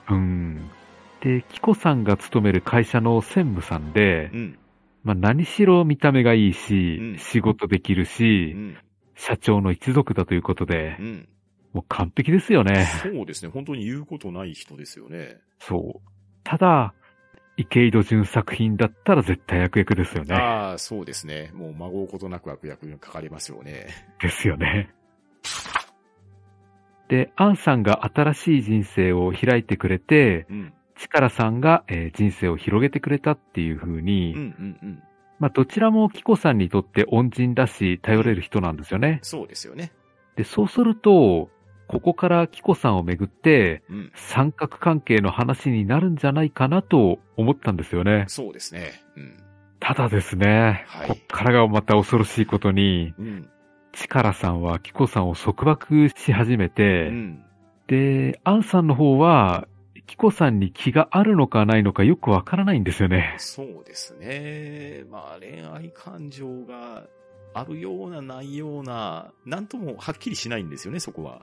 [0.09, 0.69] うん。
[1.21, 4.57] で、キコさんが勤める会社の専務さんでう、ん。
[5.03, 8.77] まあ何しろ見た目がいいし、うん仕事できるうし、ん。
[9.15, 11.29] 社長の一族だということでう、ん。
[11.73, 12.85] もう完璧ですよね。
[13.01, 13.51] そうですね。
[13.51, 15.37] 本当に言うことない人ですよね。
[15.59, 16.09] そう。
[16.43, 16.93] ただ、
[17.57, 20.35] 池井戸潤作品だったら絶対悪役ですよね。
[20.35, 21.51] ああ、そうですね。
[21.53, 23.87] もう孫うことなく悪役に書かれますよね。
[24.21, 24.93] ですよね。
[27.09, 30.73] で、アンさんが新しい人生を開いてくれて、うん。
[31.03, 35.03] チカラさんが、えー人生を広げてくれたっていう風に、うんうんうん。
[35.37, 39.19] まあ、どちらもキコさんにとって恩人だし、頼れる人なんですよね。
[39.21, 39.91] そうですよね。
[40.37, 41.49] で、そうすると、
[41.89, 44.11] ここからキコさんをめぐって、うん。
[44.15, 48.23] 三角関係の話になるんじゃないかなと思ったんですよね。
[48.29, 48.93] そうですね。
[49.17, 49.37] うん。
[49.81, 53.49] ただですね、はいこっからがまた恐ろしいことに、うん。
[53.91, 57.43] チカラさんはキコさんを束縛し始めうて、ん。
[57.87, 59.67] で、アンさんの方は、
[60.07, 63.35] キコさんに気があるのかないのかよくわからないんですよね。
[63.37, 65.03] そうですね。
[65.09, 67.07] まあ、恋愛感情が
[67.53, 71.41] あるような、ないような、なんともはっきりしないんですよね、そこは。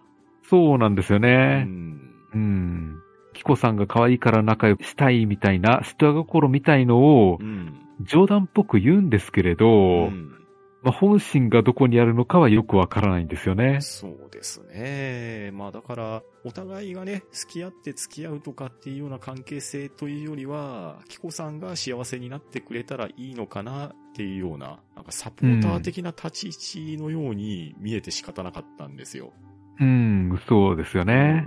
[0.48, 1.64] そうなんですようね。
[1.64, 2.00] ん。
[2.34, 3.02] うん。
[3.32, 7.74] キコさんが可愛いから仲良くしたいみたいな、人心みたいのをうん。
[8.02, 10.39] 冗談っぽく言うんですけれど、うん
[10.82, 13.80] まあ、本心がどこにあるのかはよくわからないんですよね。
[13.80, 15.50] そうですね。
[15.52, 29.32] まあだから、お互いがね、付き合って付き合うとかっていうような関係性というよりは、キコさんが幸せになってくれたらいいのかなっていうような、なんかサポーター的な立ち位置のように見えて仕方なかったんですよ。
[29.80, 31.46] うん、そうですよね。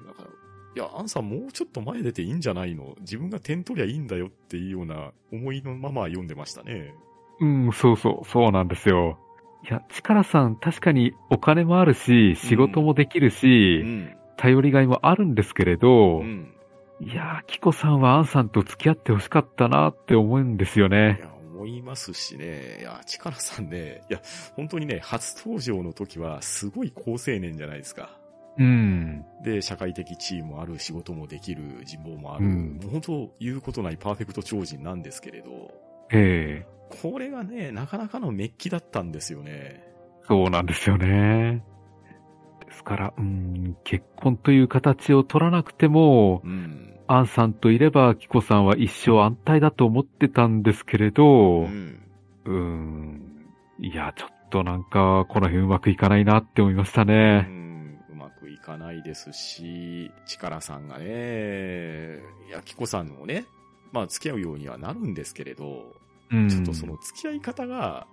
[0.76, 6.94] いや、アンさんもうちょっと前出ていいんじゃないの自分が点取りゃいいんだよっていうような思いのまま読んでましたね。
[7.40, 9.18] うん、そうそう、そうなんですよ。
[9.70, 14.16] いや、チカラさん確かにお金もあるし、仕事もできるうし、ん。
[14.38, 16.54] 頼りがいもあるんですけれど、うん。
[17.00, 21.20] いやー、キコさんはアンさんと付き合ってほしかったなって思うんですよいね。
[21.22, 22.80] や、思いますしね。
[22.82, 24.22] いや、チカラさんね、いや、
[24.56, 28.18] 本当にね、初登場の時はすごい好青年じゃないですか。
[28.58, 29.26] うん。
[29.44, 35.72] で、社会的地位もある、仕事もできる、人望もある、うんもう本当言うことないパーフェクト超人なんですけれど、
[36.12, 39.84] ええこれがね、なかなかのメッキだったんですよね。
[40.28, 41.64] そうなんですよね。
[42.66, 46.90] ですから、うん、結婚という形を取らなくても、うん。
[47.08, 52.02] アンさんといれば、キコさんは一生安泰だと思ってたんですけれど、うん。
[52.46, 53.48] うーん。
[53.80, 57.42] いや、ちょっとなんか、この辺うまくいかないなって思いましたうね。
[57.42, 63.46] ん、うまくいかないですし、力さんがね、いや、キコさんもね、
[63.92, 65.84] まあ付き合うようにはなるんですけれど、うん。
[66.50, 68.08] ちょっとその付き合い方が、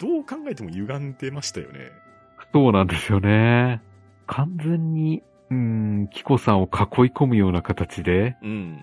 [0.00, 1.90] どう考えても歪んでましたよね。
[2.52, 3.82] そうなんですよね。
[4.26, 6.68] 完全に、うん、キコさんを囲い
[7.12, 8.78] 込むような形で、うん。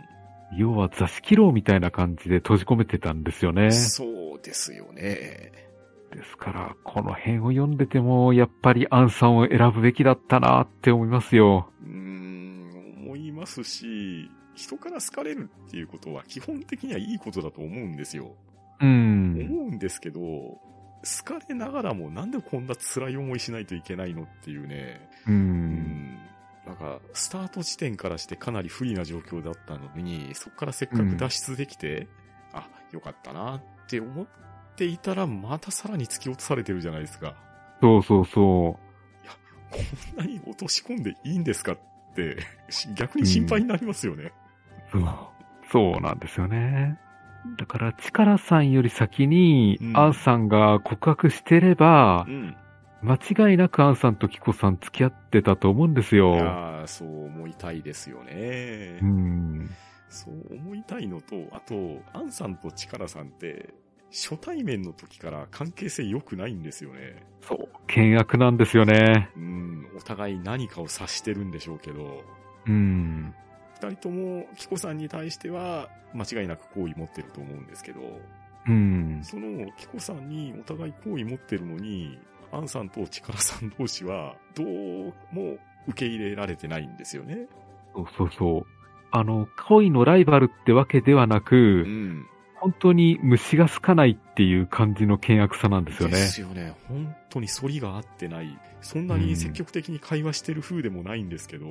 [0.57, 3.71] 要は座敷牢みたいな感じで閉じ込めてたんですよね。
[3.71, 5.51] そうですよね。
[6.11, 11.69] ですから、この辺を読んでても、やっぱりアンさんを選ぶべきだったなって思いますよ。
[11.83, 18.35] うーん、思いますし、人から好かれるっていうことは基本的にはいいことだと思うんですよ。
[18.79, 19.47] うん。
[19.51, 20.59] 思うんですけど、好
[21.23, 25.07] かれながらもなんでこんな辛い思いしないといけないのっていうね。
[25.27, 25.31] う。
[25.31, 26.19] うんん。
[26.65, 32.07] なんか、スタート地点からしてかなり不利な状況だったのに、そこからせっかく脱出できて、
[32.53, 34.27] あ、よかったなって思っ
[34.75, 37.35] ていたら、またさらに突き落とされてるじゃないですか。
[37.81, 38.79] そうそうそ
[39.69, 39.79] こ
[40.15, 41.79] んなに落とし込んでいいんですかっ
[42.15, 42.37] て、
[42.69, 44.31] し逆に心配になりますよね。
[44.89, 44.91] う。
[44.91, 45.03] そう。
[45.71, 46.97] そうなんですよね。
[47.57, 52.55] だから、チカラさんより先にう、んアンさんが告白してればう、ん。
[53.01, 56.35] 間違いなくアンさんとキコさん付き合ってたと思うんですいよ。
[56.37, 58.99] やーそう思いたいですよね。
[59.01, 59.69] うん。
[60.09, 63.73] そう思いたいのと、あと、アンさんとチカラさんって、
[64.11, 67.27] 初対面の時から関係性良くないんですよね。
[67.41, 67.67] そう。
[67.87, 69.29] 険悪なんですよね。
[69.35, 72.23] うん、お互い何かを察してるんでしょうけど、
[72.65, 73.33] うん。
[73.85, 77.99] 二人とも、キコさんに対しては、間違いなく好意持ってると思うんですけど、
[78.67, 79.19] うん。
[79.23, 82.17] その、キコさんにお互い好意持ってるのに、
[82.51, 84.67] アンさんとチカラさん同士は、どう
[85.31, 87.47] も受け入れられてないんですよね。
[87.93, 88.65] そうそうそう。
[89.11, 92.25] あの、恋のライバルってわけではなうく、ん。
[92.55, 96.21] 本当に虫が好かないっていう感じの険悪さなんですよねで。
[96.25, 96.73] すよね。
[96.87, 98.57] 本当に反りが合ってない。
[98.81, 101.67] そんなに積極的に会話してる風でもないんですけど、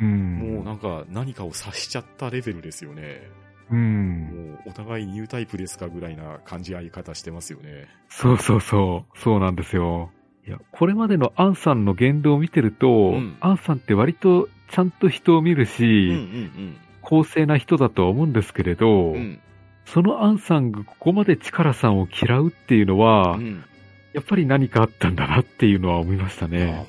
[0.00, 0.54] うん。
[0.54, 3.22] もうなんか何かを察しちゃったレベルですよね。
[3.70, 4.56] うん。
[4.62, 7.86] もうお互いニュータイプですかぐらいな感じ合い方してますよね。
[8.08, 9.18] そうそうそう。
[9.18, 10.10] そうなんですよ。
[10.46, 19.14] いや、これまでのアンさんの言動を見てると、うんアンさんって割とちゃんと人を見るうんし、うん公正な人だとは思うんですけれど、うん。
[19.14, 19.40] うん。
[19.86, 23.64] そのアンさんがここまで力さんを嫌うっていうのは、うん。
[24.12, 26.86] やっぱり何かあったんだなっていうのは思いましたね。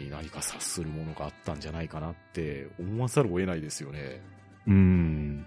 [0.00, 4.20] に何か察するものがあったんじゃないかなって思わざるを得ないですよね。
[4.66, 5.46] うん。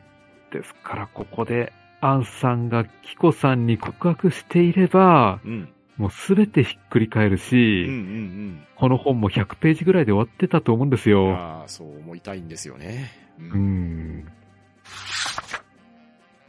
[0.52, 5.70] ですからここで、アンさんがキコさんに告白していれば、うん。
[5.98, 11.18] もうすべてひっくり返るうんし、うんこの本も100ページぐらいで終わってたと思うんですうん。
[11.18, 11.36] よ。
[11.36, 13.12] ああ、そう思いたいんですよね。
[13.40, 14.26] ううん。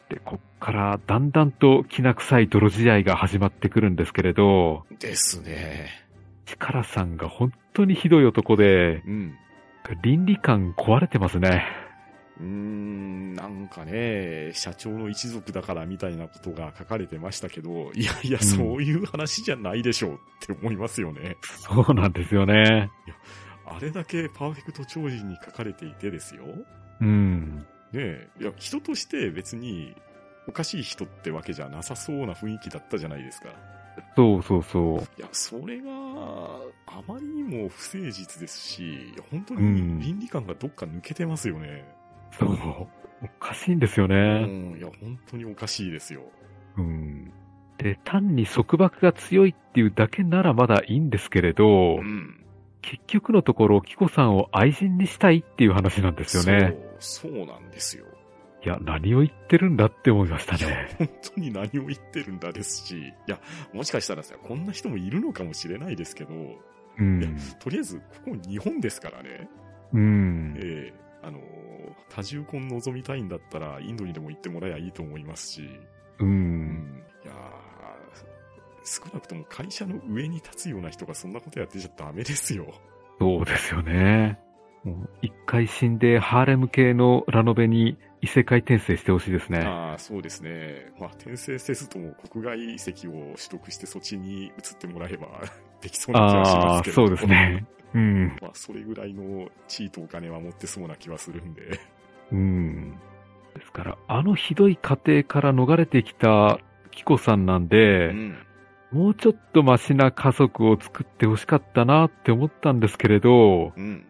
[0.09, 6.03] で、こっからだんだんときな臭い泥仕合が始まってくるんですけれど、ですね。
[6.45, 9.34] 力さんが本当にひどい男で、うん。
[10.03, 11.64] 倫理観壊れてますね。
[12.40, 21.36] うーん、なんかね、社長の一族だからみたいなことが書かれてましたけど、いやいや、うんそういう話じゃないでしょうって思いますよね。
[21.42, 22.90] そうなんですよね。
[23.66, 26.45] あれだけパーフェクト超人に書かれていてですよ。
[27.01, 27.59] うん。
[27.59, 27.64] ね
[27.95, 29.95] え、いや、人として別に
[30.49, 33.49] おかしい人ってわけじゃなさそうな雰囲気だったじゃないですか。
[34.16, 34.99] そうそうそう。
[35.18, 35.90] いや、それが
[36.86, 41.84] あまりにも不誠実ですし、本当うんに倫理観がどっか抜けてますよね。
[42.32, 42.51] そう。
[43.22, 44.47] おかしいんですようね。
[44.47, 46.22] ん、いや、本当におかしいですよ。
[46.76, 47.32] うん。
[47.78, 52.40] で、単に束縛が強いっていうだけならまだいいんですけれど、うん。
[52.82, 56.76] 結局のところ、キコさんを愛人にしたいっていう話なんですよね。
[56.99, 58.05] そう、そうなんですよ。
[58.64, 60.88] いや、何を言ってるんだって思いましたね。
[60.98, 63.38] 本当に何を言ってるんだですし、いや、
[63.72, 66.34] もしかしたらさ、こんな人もいるのかもしれないですけど、
[66.96, 67.36] うん。
[67.58, 69.48] とりあえず、ここ日本ですからね。
[69.92, 70.54] うん。
[70.58, 71.42] ええあのー、
[72.10, 75.68] 多重婚望みたいんだったら、インドにでも行ってもらえばいいと思いますし、
[76.18, 76.24] う。
[76.24, 77.02] うんん。
[77.24, 77.94] いやー
[78.84, 82.66] 少なくとも会社の上に立つような人がそんなことやってちゃダメですよ。
[83.18, 84.38] そうですよね。
[85.22, 89.61] 一回死んでハーレム系のラノベに異世界転生してほしいですね。
[89.61, 90.93] ああ、そうですね。
[90.99, 95.26] まあ、転生せずとも国外籍を取得してそっちに移ってもらえば
[95.80, 96.95] できそうな気がしますけど。
[96.95, 97.66] そうですね。
[97.95, 98.37] うん。
[98.41, 101.78] まあ、それぐらいの地位とお金は持ってそうな気はするんで。
[102.32, 102.99] うん。
[103.55, 106.59] ですから、あのひどい家庭から逃れてきた
[106.91, 108.37] キコさんなんで、ん。
[108.91, 114.07] もうちょっとマシな家族を作ってほしかったなって思ったんですけれど、うん。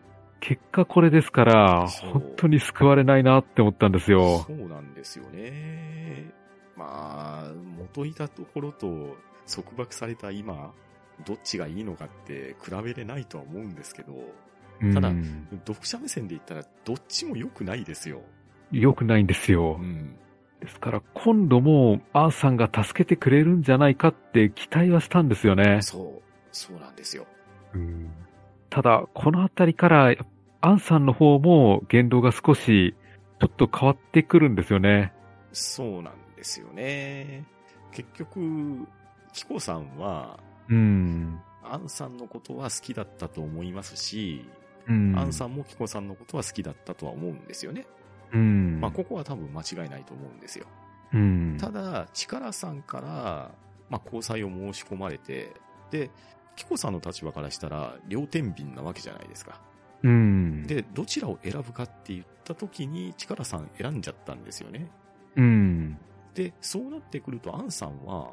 [0.47, 4.53] 結果これですから、本当に救われないなって思ったんですよそ。
[4.53, 6.31] うなんですよね。
[6.77, 9.17] まあ、元いたところと
[9.51, 10.75] 束縛された今、
[11.25, 14.13] どっちがいいのかって比べれないとは思うんですけど、
[14.93, 18.21] ただうん読者目線で言ったらどっちも良くないですよ。
[18.71, 19.79] 良くないんですよ。
[19.79, 20.15] ん。
[20.61, 25.81] ですから今度もアーさんが助けてくれるんじゃないかって期待はしたんですよね。
[25.81, 26.23] そう、
[26.53, 27.27] そうなんですよ。
[27.75, 28.11] うん
[28.75, 30.17] ただ、このあたりから、
[30.65, 32.95] アンさんの方も言動が少し、
[33.39, 35.13] ちょっと変わってくるんですよね。
[35.53, 37.45] そうなんですよね。
[37.93, 38.89] 結局、
[39.35, 40.41] キコさんは、
[40.71, 41.39] うん。
[41.63, 44.47] アンさんのことは好きだったと思いますし、
[44.89, 45.15] うん。
[45.19, 47.87] アンさんもキコさんのことは好きだったとは思うんですよね。
[48.33, 48.81] うん。
[48.81, 50.65] まあ、ここは多分間違いないと思うんですよ。
[51.13, 51.59] うん。
[51.61, 53.55] ただ、力さんから、
[53.91, 55.53] まあ、交際を申し込まれて、
[55.91, 56.11] で、
[56.57, 59.61] キコさんの立場からしたら、両天秤なわけじゃないですか。
[60.05, 60.67] うん。
[60.67, 64.91] で、どちらを選ぶかって言った時に、力さん選んじゃったんですよね。
[65.35, 65.99] うん。
[66.35, 68.33] で、そうなってくると、アンさんは、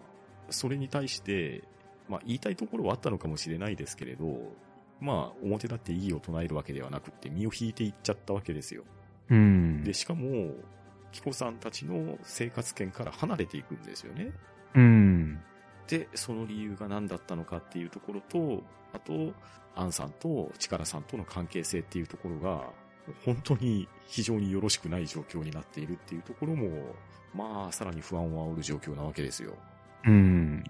[0.50, 1.64] それに対して、
[2.10, 4.54] まあ、言いたいところはあったのかもしれないですけれど、
[5.00, 8.84] まあ、表立って異議を唱えるわけではなくって、身を引いていっちゃったわけですよ。
[9.30, 9.84] うん。
[9.86, 10.54] で、しかも、
[11.14, 14.32] キコさんたちの生活圏から離れていくんですよね。
[14.76, 15.40] うん。
[15.88, 18.64] で、その理由が何だったのかっていうところと、
[18.94, 19.34] あと、
[19.76, 22.70] アンさんと力さんとの関係性っていうところが、
[23.26, 26.70] 本当に非常によろしくない状況になっているっていうところも、
[27.34, 29.54] まあ、さらに不安を煽る状況なわけですよ。
[30.06, 30.64] うん。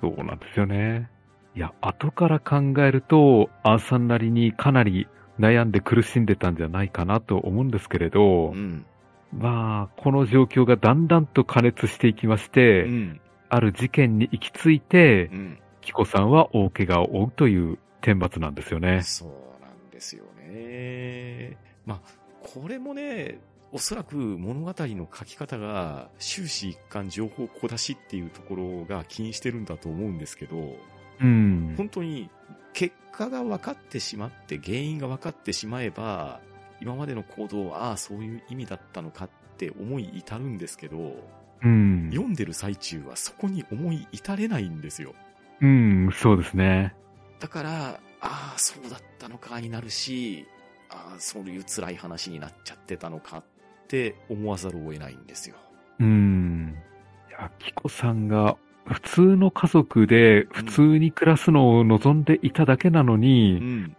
[0.00, 1.10] そうなんですよね。
[1.54, 5.08] いや、後から考えると、アンさんなりにかなり
[5.38, 8.84] 悩んで苦しんでたんじゃないかなと思うんですけれど、ん。
[9.32, 13.20] まあ、この状況がだんだんと加熱していきまして、うん。
[13.48, 15.58] ある事件に行き着いてう、ん。
[15.86, 19.02] キコさんは大怪我を負うという天罰なんですよね。
[19.02, 19.28] そう
[19.62, 21.56] なんですよね。
[21.86, 22.08] まあ、
[22.42, 23.38] これもね、
[23.70, 30.76] おそらく物語の書き方が終始一貫情報小出しっていうところが気にしてるんだと思うんですけど、
[31.20, 31.74] うん。
[31.76, 32.30] 本当に
[32.72, 36.40] 結果が分かってしまって原因が分かってしまえば、
[36.80, 41.16] 今までの行動は、ああ、そういう意味だったのかって思い至るんですけど、
[41.62, 42.10] うん。
[42.10, 45.14] 読んでる最中はそこに思い至れないんですよ。
[45.60, 46.94] うん、そうですね。
[47.40, 50.46] だから、ああ、そうだったのかになるし、
[50.90, 53.44] ああ、そういう辛い話になっちゃってたのかっ
[53.88, 55.56] て思わざるを得ないんですよ。
[56.00, 56.76] うん。
[57.28, 63.96] いや、キコさんが普通の家族で普通に暮らすのを望んでいただけなのに、ん。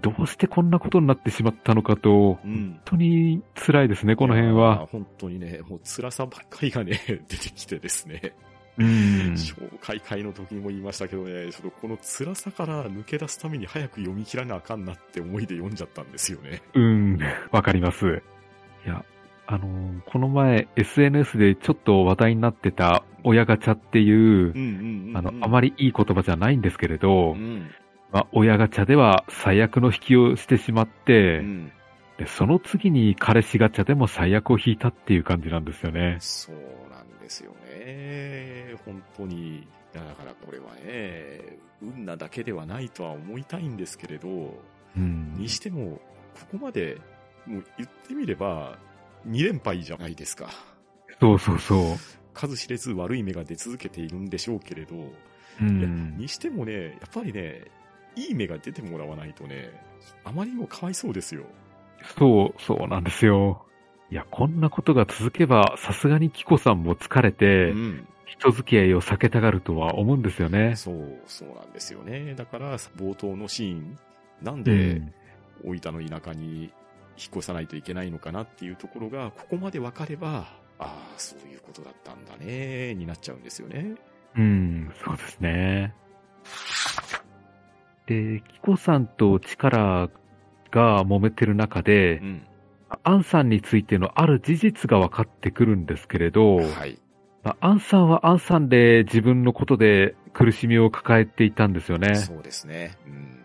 [0.00, 2.80] どうしてこんなことになってしまったのかと、うん本。
[2.84, 4.84] 当に辛いですね、この辺は。
[4.84, 4.86] ー。
[4.86, 8.34] 本当にね、もう辛さばっかりがね、 出てきてですね。
[8.78, 8.86] うん。
[9.34, 16.62] 紹介会の時にも言いましたけどね、ちょっとこの辛さから抜け出すために早く読み切らなあかんなって思いで読んじゃったんですよね。
[16.74, 17.18] うん、
[17.50, 18.22] わかります。
[18.86, 19.04] いや、
[19.46, 25.16] あのーこの前 SNS でちょっと話題になってた親ガチャっていう、うんうんうん。
[25.16, 27.70] あの、あまり、りいい言葉じゃないんですけれど、うん。
[28.12, 31.72] まあ、親ガチャでは最悪の引きをしてしまって、うん。
[32.18, 36.16] でその次に彼氏ガチャでも最悪を引いたっていう感じなんですよね。
[36.20, 36.56] そう
[36.90, 38.74] なんですよね。
[38.84, 39.66] 本当に。
[39.92, 44.60] だからこれはね、運なだけではないとは思いたいんですけれど、
[44.96, 45.34] うん。
[45.34, 46.00] にしても、
[46.34, 46.98] ここまで、
[47.46, 48.78] もう言ってみれば、
[49.28, 50.50] 2連敗じゃないですか。
[51.20, 51.96] そうそうそう。
[52.34, 54.96] 数知れず悪い目が出続けているんでしょうけれど、
[55.60, 56.16] うん。
[56.16, 57.62] にしてもね、やっぱりね、
[58.16, 59.70] いい目が出てもらわないとね、
[60.24, 61.44] あまりにもかわいそうですよ。
[62.18, 63.64] そう、そうなんですよ。
[64.10, 68.08] いや、こんなことが続けば、さすがにキコさんも疲れて、うん。
[68.26, 70.76] 人付き合いを避けたがるとは思うんですよね。
[70.76, 72.34] そう、そうなんですよね。
[72.34, 73.98] だから、冒頭のシーン、
[74.42, 75.12] なんうでん。
[75.64, 76.70] 大分の田舎に引っ
[77.36, 80.46] 越さないといけないのかなっていうところが、ここまで分かれば、
[80.78, 83.94] ああ、そういうことだったんだね、になっちゃうんですよね。
[84.36, 85.94] うん、そうですね。
[88.06, 90.08] で、キコさんと力
[90.70, 92.42] が揉めてる中でう、ん。
[93.04, 96.98] アンさんについてのある事実が分かってくるんですけれど、はい。
[97.42, 102.14] まあアンさんはアンさんで自分のことで苦しみを抱えていたんですよね。
[102.14, 102.96] そうですね。
[103.06, 103.38] うん。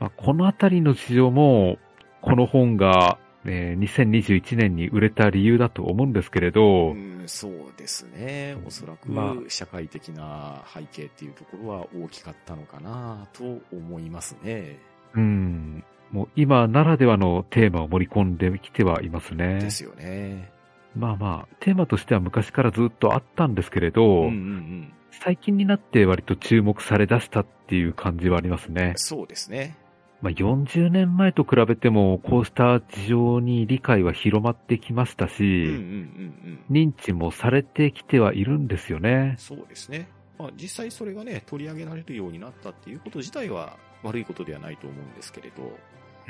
[0.00, 1.78] まあ、このあたりの事情も、
[2.22, 8.56] この本が、えー2021年に売れた理由だと思うんですけれど、うん、そうですね。
[8.66, 14.78] おそらくまあ、社会的な背景っていうところは大きかったのかなと思いますね。
[15.14, 19.70] うん、もう今ならではのテーマを盛り込んできてはいますねで。
[19.70, 20.50] すよね。
[20.96, 24.92] まあまあ、テーマとしては昔からずっとあったんですけれど、うんうんうん。
[25.10, 28.94] 最近になって割と注目され出したっていう感じはありますね。
[28.96, 29.76] そうですね。
[30.20, 36.88] まあ、40年前と比べても、こうした事情に理解は広まってきましたし、うんうんうんうん。
[36.88, 39.36] 認知もされてきてはいるんですよね。
[39.38, 40.08] そうですね。
[40.38, 45.78] まあ、実際それがね、取り上げられるようになったっていうこと自体は悪いことではないと思うんですけれど、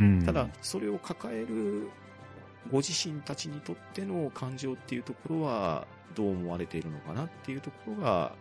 [0.00, 1.88] うん、ただ、それを抱える
[2.70, 8.32] ご自身たちにとっての感情っていうところは、どう思われているのかなっていうところが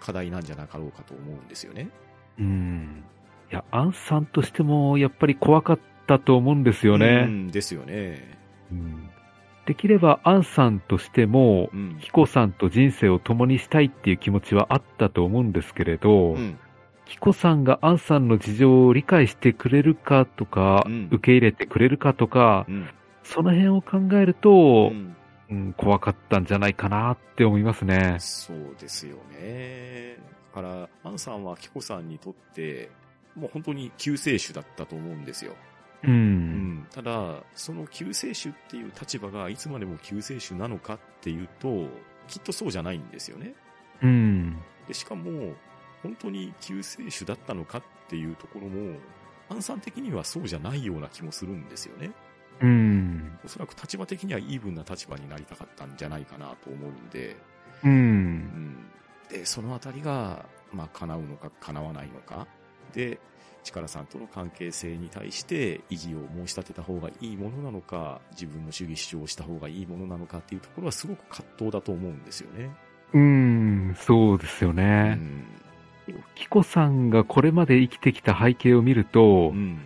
[0.00, 1.90] 課題なんじゃなかろうかと思うんですよね。
[2.38, 3.04] うん。
[3.50, 7.26] いや、アンさんとしても、やっぱり怖かったと思うんですようね。
[7.26, 8.38] んですよね。
[8.70, 9.10] うん
[9.66, 11.96] できれば、アンさんとしてもう、ん。
[11.98, 16.56] ヒコさんと人生を共にしたいっていう気持ちはあったと思うんですけれど、うん。
[17.06, 22.88] ヒコさんがアンさんの事情を理解してくれるかとか、うん受け入れてくれるかとか、うん。
[23.22, 24.52] その辺を考えるとう、
[24.94, 25.16] ん
[25.48, 28.16] うん怖かったんじゃないかなって思いますね。
[28.18, 30.18] そうですよね。
[30.54, 32.90] だから、アンさんはキコさんにとって、
[33.36, 35.52] もう本当に救世主だったと思うんですよ。
[36.02, 36.08] う。
[36.08, 36.86] うんん。
[36.90, 41.86] ただ、その救世主っていう立場がいつまでも救世主なのかっていうと、
[42.26, 43.54] きっとそうじゃないんですよね。
[44.02, 44.56] うん。
[44.88, 45.54] で、しかも、
[46.02, 48.98] 本当に救世主だったのかっていうところも、
[49.48, 52.10] アンさん的にはそうじゃないような気もするんですよね。
[52.60, 53.38] うん。
[53.44, 57.36] おそらく立場的にはイーブンな立場になりたかったんじゃないかなと思うんで、
[57.84, 57.88] う。
[57.88, 58.90] うんん。
[59.28, 62.46] で、そのあたりが、まあ、叶うのか叶わないのか。
[62.92, 63.20] で、
[63.62, 72.70] 力さんとの関係性に対して異議を申し立てた方がいいものなのか、自分の主義主張をした方がいいものなのかっていうところはすごく葛藤だと思うんですよね。
[73.12, 75.14] うん、そうですようね。
[75.14, 75.44] ん。
[76.34, 79.80] キコさんがこれまで生きてきた背景を見ると、うん。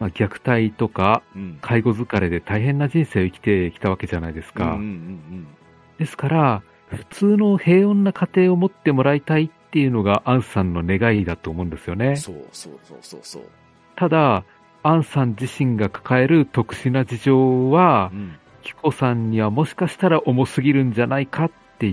[0.00, 1.58] まあ、虐待とかうん。
[1.60, 4.62] 介護疲れで大変な人生を生きてきたわけじゃないですうん。
[4.62, 4.74] うか。
[4.74, 5.46] ん。
[5.98, 12.16] ですから、普通の平穏な家庭を持ってもらいたいっていうのがアンさんの願いだと思うんですよね。
[12.16, 13.42] そうそうそうそうそう。
[13.96, 14.44] ただ、
[14.82, 18.36] アンさん自身が抱える特殊な事情はう、ん。
[18.62, 21.92] キコさんにはもしかしたら重すぎるんじゃないかって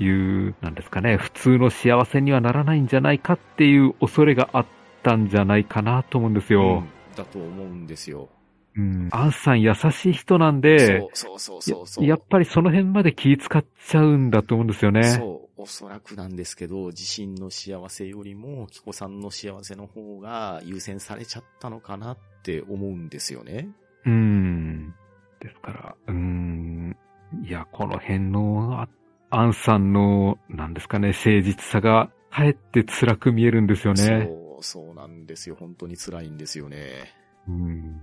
[0.00, 4.66] いう、なんですかね、普通の幸せにはならないんじゃないかっていう恐れがあっ
[5.02, 6.84] たんじゃないかなと思うんですよ。
[6.90, 8.28] うんだと思うんですよ。
[8.76, 9.08] うん。
[9.10, 12.04] アンさん優しい人なんで、そうそうそうそう。
[12.04, 15.02] ややっぱりその辺まで気使っちゃうんだと思うんですよね。
[15.02, 23.68] そう、おそらくなんですけど、自身の幸せよりも、キコさんの幸せの方が優先されちゃったのかなって思うんですよね。
[24.06, 24.94] うん。
[25.40, 26.96] ですから、うん。
[27.42, 28.88] いや、この辺の、あ
[29.30, 34.28] アンさんの、なんですかね、誠実さが、かえって辛く見えるんですよね。
[34.28, 35.56] そう、そうなんですよ。
[35.58, 37.12] 本当に辛いんですよね。
[37.48, 38.00] うん。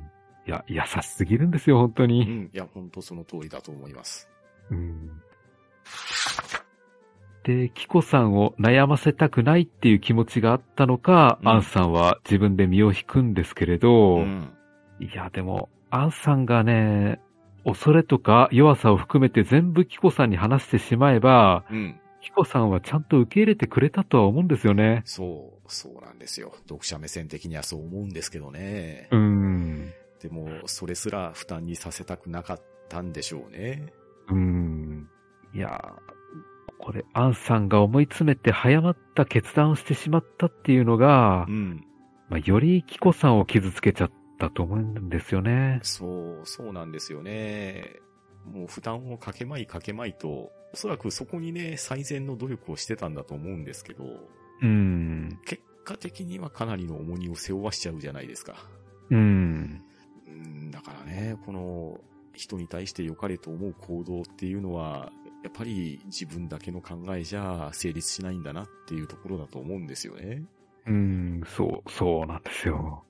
[0.47, 2.25] いや、優しすぎるんですよ、本当うに。
[2.25, 4.29] ん、いや、本当その通りだと思います。
[4.69, 5.21] うん。
[7.43, 14.53] で、キコさんを悩ませたくないっていう気持ちがあったのか、うんアンさんは自分で身を引くんですけれど、うん。
[14.99, 17.19] いや、でも、アンさんがね、
[17.65, 21.99] 恐れとか弱さを含めて全部キコさんに話してしまえば、うん。
[22.21, 25.03] キコさんはちゃんと受け入れてくれたとは思うんですよね。
[25.05, 26.53] そう、そうなんですよ。
[26.67, 29.07] 読者目線的にはそう思うんですけどね。
[29.11, 29.93] うーん。
[30.21, 33.93] でも、それすら負担にさせたくなかったんでしょうね。
[34.29, 35.07] うーん。
[35.53, 36.15] いやー
[36.77, 41.85] これ、アンさんが思い詰めて早まった決断をしてしまったっていうのがう、ん。
[42.29, 45.79] まあ、よりキコさんを傷つけちゃったと思うんですよね。
[45.83, 47.99] そう、そうなんですよね。
[48.45, 55.39] もう負担をかけまいかけまいと、おそらくそこにね、最善の努力をしてたんだと思うんですけど、うーん。
[55.45, 58.55] 結果的にはかなりの重荷を背負わしちゃうじゃないですか。
[59.09, 59.83] うーん。
[60.27, 61.99] うん、だからね、この
[62.33, 65.11] 人に対して良かれと思う行動っていうのは、
[65.43, 70.43] やっぱり自分だけの考えじゃ成立しないんだなっていうところだと思うんですよね。
[70.87, 73.03] うーん、そう、そうなんですよ。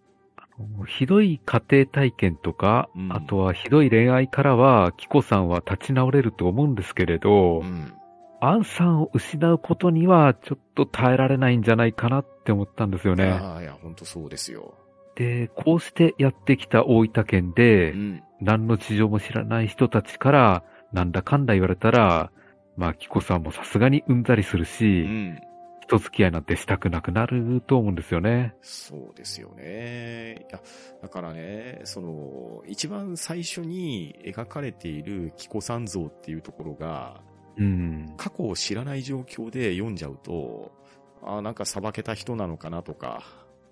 [0.88, 7.94] ひどい家庭体験とか、うんあとはひどい恋愛からは、キコさんは立ち直れると思うんですけれど、うん。
[8.42, 13.30] アンさんを失うことにはちょっと耐えられないんじゃないかなって思ったんですよね。
[13.30, 14.76] ああ、いや、本当そうですよ。
[15.16, 18.24] で、こうしてやってきた大分県で、うん。
[18.42, 22.32] 何の事情も知らない人たちから、なんだかんだ言われたら、
[22.78, 25.40] まあ、キコさんもさすがにうんざりするうし、ん。
[25.88, 28.56] 人付き合いなんてしたくなくなると思うんですよね。
[28.62, 30.48] そうですよね。
[30.50, 30.60] いや、
[31.02, 37.22] だからね、その、一番最初に描かれているキコ三像っていうところが、
[37.58, 38.14] うん。
[38.18, 40.72] 過去を知らない状況で読んじゃうと、
[41.22, 43.24] あーなんか裁けた人なのかなとか、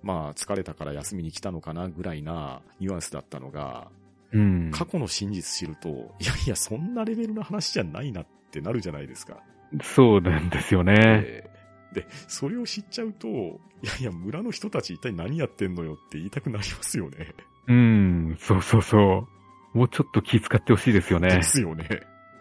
[0.01, 3.89] まあ疲れたから休みに来たのかなぐらいなニュアンスだったのが、
[4.31, 4.71] うん。
[4.71, 9.43] 過去の真実知ると、いやいや、そんなレベルの話じゃないなってなるじゃないですか。
[9.81, 10.93] そうなんですよね。
[10.93, 11.52] で、
[11.93, 17.33] でそれを知っちゃうと、いやいや、村の人たち一体何やってんのよって言いたくなりますよね。
[17.67, 18.37] うん。
[18.39, 19.27] そうそうそ
[19.73, 19.77] う。
[19.77, 21.43] もうちょっと気遣ってほしいですよねで。
[21.43, 21.87] すよね。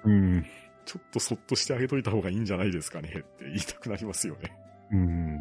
[0.04, 0.44] うん。
[0.84, 4.52] ちょっとそっとしてあげといた方がいいんじゃないですかねって言いたくなりますよね。
[4.90, 5.38] うん。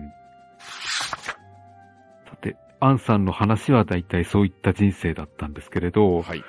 [2.30, 6.44] さて、アンさんの話はだいたいそういった人生だったんですけれど、はい。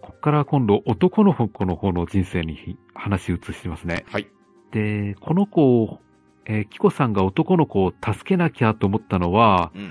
[0.00, 4.04] ここから今度男の子の方の人生に話移しますね。
[4.08, 4.28] はい。
[4.70, 6.00] で、この子を、
[6.46, 9.82] えーキコさんが男の子を助けなきゃと思ったのは、うん。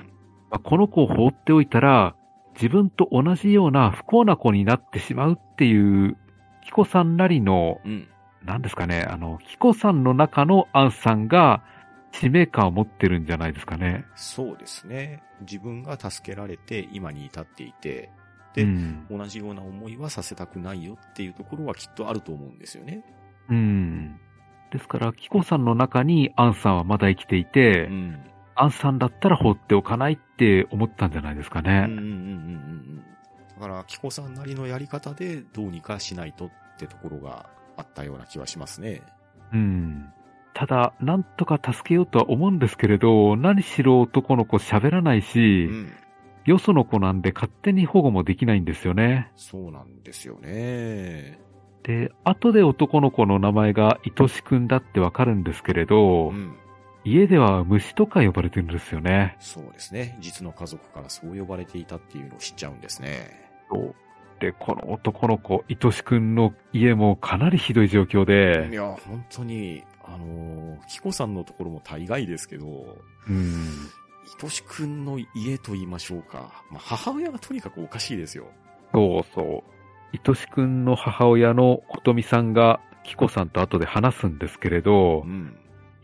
[0.51, 2.15] まあこの子を放っておいたら、
[2.55, 6.17] 自分と同じような不幸な子になってしまうっていう、
[6.63, 8.07] キコさんなりの、うん。
[8.43, 11.63] なんですかね、あの、キコさんの中のアンさんが、
[12.11, 14.05] 使命感を持ってるんじゃないですかね。
[14.15, 15.23] そうですね。
[15.41, 18.11] 自分が助けられて今に至っていて、
[18.53, 19.07] でうん。
[19.09, 23.03] 同じような思いはさせたくないよっていうところはきっとあると思うんですよね。
[23.49, 24.19] うん。
[24.73, 28.25] ですから、キコさんの中にアンさんはまだ生きていて、ん。
[28.55, 31.99] アンさんだったら放っておかないって思ったんじゃないですかうんうんうんうんね。
[31.99, 32.97] うん。
[32.97, 33.03] だ
[33.59, 39.03] から、キコさんなりのやり方でどうにかしないとってところがあったような気はしますね。
[39.53, 40.11] うん。
[40.55, 45.93] ただ、なんとか助けようとは思うんですけれど、何しろ男の子喋らないうし、ん。
[46.45, 49.31] よその子なんで勝手に保護もできないんですよね。
[49.35, 51.39] そうなんですよね。
[51.83, 56.55] で、後で男の子の名前が愛しくんだってわかるんですけれど、うん。
[57.05, 59.35] 家では虫とか呼ばれてるんですよね。
[59.39, 60.17] そうですね。
[60.21, 63.51] 実の家族からそう呼ばれていたっていうのを知っちゃうんですね。
[63.69, 63.95] そう
[64.39, 68.25] で、この男の子、愛しくんの家もかなりひどい状況い
[68.69, 73.89] で、や、本当に、あのー、キコさんのところも大概ですけど、うん、
[74.41, 76.63] 愛しくんの家と言いましょうか。
[76.71, 78.47] まあ、母親がとにかくおかしいですよ。
[78.93, 79.63] そうそう。
[80.25, 85.55] 愛しくんの母親のことみさんが、キコさんと後で話すんですけれどう、ん。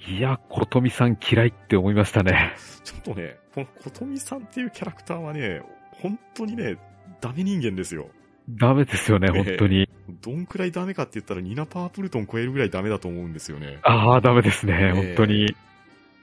[0.08, 2.56] いや、ことみさん嫌いって思いましたね。
[2.84, 6.78] ちょっとね、このことみさんっていうキャラクターはね、本当にね、
[7.22, 8.10] ダメ人間ですよ。
[8.50, 9.88] ダメですよね、本当に。
[10.22, 13.80] どんくらいダメかって言ったらニナ・パープルトン超えるぐらいダメだと思うんですよね。
[13.84, 15.56] ああ、ダメですね、本当に。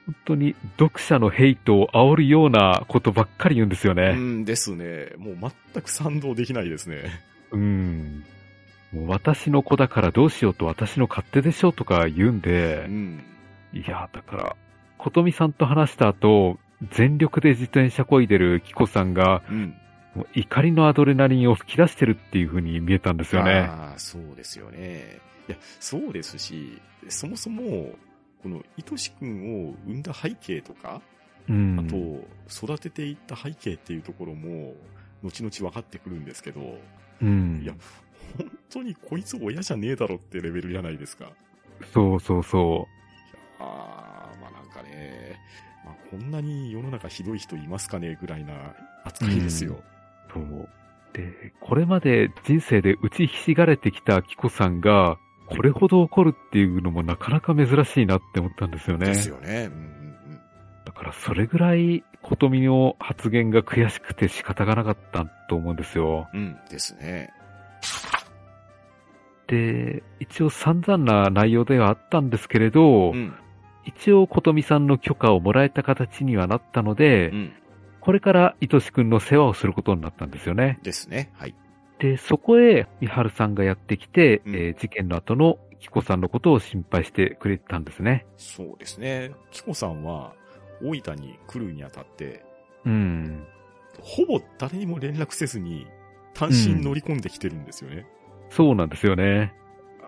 [0.05, 4.13] 本当に、読者のヘイトを煽るようなことばっかり言うんですようね。
[4.15, 5.09] んですね。
[5.17, 5.37] もう
[5.73, 7.03] 全く賛同できないですね。
[7.51, 8.23] うん。
[8.91, 13.23] もう私の子だからどうしようと私の勝手でしょうとか言うんうで、ん。
[13.73, 14.55] いや、だから、
[14.97, 16.57] ことみさんと話した後、
[16.91, 19.75] 全力で自転車こいでるキコさんが、うん。
[20.15, 23.51] もう怒りのアドレナリンを吹き出してるっていう風に見えたんですよね。
[23.69, 25.19] ああ、そうですよね。
[25.47, 27.93] いや、そうですし、そもそも、
[28.41, 31.01] この、愛しくんを産んだ背景とか、
[31.49, 31.79] うん。
[31.79, 34.75] あと、育てていった背景っていうところも、
[35.23, 36.79] 後々分かってくるんですけど、
[37.21, 37.61] うん。
[37.63, 37.73] いや
[38.37, 41.31] 本当にこいつ親じゃねえだろってレベルじゃないですか。
[41.93, 42.87] そうそうそ
[43.59, 45.39] ああ、まあなんかね、
[45.85, 49.73] まあ、こんなに世の中ひどい人いますかねぐらいな扱いですよ。
[49.73, 50.33] う。
[50.33, 50.69] そう。
[51.13, 59.07] で、これまで人生で打ちひしがれてきたキコさんが、これほど怒るっていうのもなかなか珍しいなって思ったんですよね。
[59.07, 59.69] ですよね。
[59.71, 60.16] うんうんうん。
[60.87, 66.29] だからそれぐらい、ことみの発言が悔しくて仕方がなかったと思うんですよ。
[66.33, 67.33] うんですね。
[69.47, 73.35] で、一応散々な内容ではあったんですけれど、うん。
[73.83, 77.53] 一応ことみさんの許可をもらえた形にはなったので、うん。
[77.99, 80.79] これからいとしくんの世話をすることになったんですよね。
[80.83, 81.33] ですね。
[81.33, 81.55] はい。
[81.99, 88.25] で、そこへ、みはるさんがやってきて、うんえー事件の後のキコさんのことを心配してくれてたんですね。
[88.37, 89.31] そうですね。
[89.51, 90.33] キコさんは、
[90.81, 92.43] 大分に来るにあたって、
[92.85, 93.45] うん。
[93.99, 95.87] ほぼ誰にも連絡せずに、
[96.33, 98.05] 単身乗り込んできてるんですよね。
[98.49, 99.53] そうなんですよね。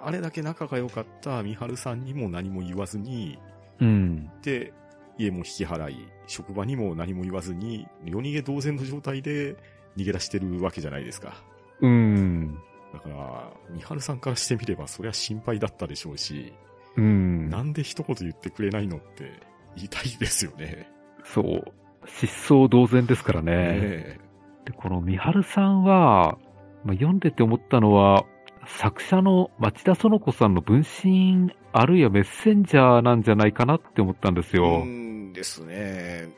[0.02, 3.38] あれだけ仲が良かった三春さんにも何も言わずに、
[3.80, 4.32] うん。
[4.42, 4.74] で、
[5.18, 9.56] 家も引き払い、職場にも何も言わずに、夜逃げ同然の状態で
[9.98, 11.44] 逃げ出してるわけじゃないですか。
[11.82, 12.58] うん。
[12.94, 16.54] だから、三春さんからしてみればそりゃ心配だったでしょうし、
[16.96, 17.50] うん。
[17.50, 19.32] なんで一言言ってくれないのって
[19.76, 20.90] 言いですよね。
[21.24, 21.74] そう。
[22.08, 23.52] 失踪同然ですからね。
[23.54, 24.20] え
[24.66, 26.38] で、この三春さんは、
[26.84, 28.26] まあ、読んでて思ったのは、
[28.66, 34.82] 作者の町田園子さんの分身、あるいはメッセンジャーなんじゃないかなって思ったんですえよ。
[34.84, 36.30] うんですね。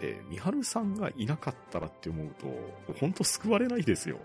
[0.00, 4.18] で、三春さんがいなかったらって思うと、本当救われないですよ。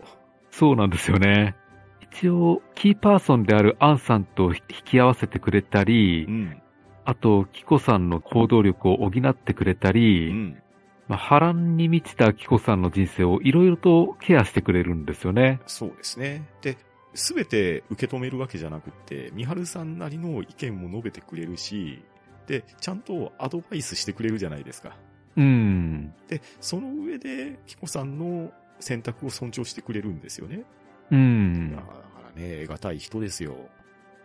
[0.51, 1.55] そうなんですよね。
[2.01, 6.62] 一応、キーパーソンであるアンさんと引き合わせてくれたり、ん。
[7.06, 10.62] あと、キコさんの行動力を補ってくれたうり、ん。
[11.08, 15.60] まあ、波乱に満ちたキコさんの人生をいろいろとケアしてくれるんですよね。
[15.68, 16.47] そうですね。
[16.62, 16.78] で、
[17.14, 22.04] すべて受け止めるわけじゃなくって、三春さんなりの意見も述べてくれるし、
[22.47, 24.97] で、ちゃんとアドバイスしてくれるじゃないですか。
[25.36, 26.14] うん。
[26.28, 30.64] で、その上で、キコさんの選択を尊重してくれるんですよね。
[31.12, 31.82] うんだ。
[31.82, 31.93] か
[32.36, 33.56] らね、得難い人ですよ。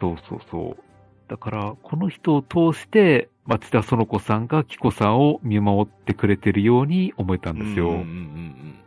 [0.01, 0.88] そうそうそう。
[1.29, 7.89] だから、この人を通して、町田園子さんがキコさんを見守ってくれてるように思えたんですよ。
[7.89, 8.79] うんうんうん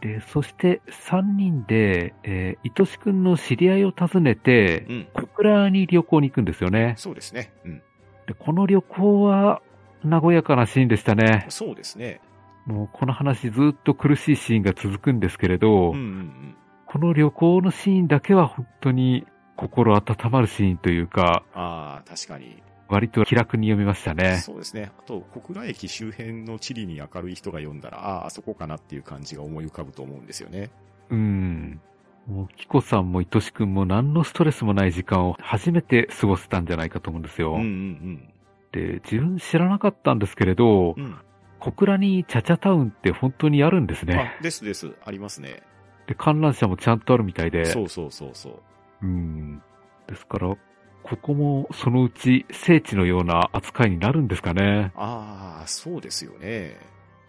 [0.00, 4.94] で、そして3人で、えー、いとしくんの知り合いを訪ねてうん。
[4.94, 5.08] う、ん。
[5.12, 6.94] 小倉に旅行に行くんですよね。
[6.96, 7.52] そうですね。
[7.64, 7.82] うん。
[8.26, 9.60] で、この旅行は、
[10.04, 11.46] 和やかなシーンでしたね。
[11.48, 12.20] そうですね。
[12.64, 16.56] もうこの話ずっと苦しいシーンが続くんですけれど、うんうんうん。
[16.86, 19.26] この旅行のシーンだけは本当に
[19.58, 22.62] 心温まるシーンというか、ああ、確かに。
[22.88, 24.38] 割と気楽に読みましたね。
[24.38, 24.92] そうですね。
[24.98, 30.70] あと、小倉駅周辺の地理に明るい人が読んだら、ああ、あそこかなっていう感じが思い浮かぶと思うんですよね。
[31.10, 31.80] うん。
[32.28, 37.54] もう、キコさんもいとしくんも何のストレスもない時間を初めて過ごせたんじゃないかと思うんですよ。
[37.54, 38.32] うんうん
[38.70, 41.04] で、自分知らなかったんですけれどうん。
[41.04, 41.16] う、ん。
[41.58, 44.36] 小倉にチャチャタウンって本当にあるんですね。
[44.38, 44.92] あ、ですです。
[45.04, 45.62] ありますね。
[46.06, 47.64] で、観覧車もちゃんとあるみたいで。
[47.64, 48.62] そうそうそうそう。
[49.02, 49.62] うん。
[50.06, 50.56] ですから、
[51.02, 54.92] ここもそのうち聖地のような扱いになるんですかね。
[54.94, 56.76] ああ、そうですよね。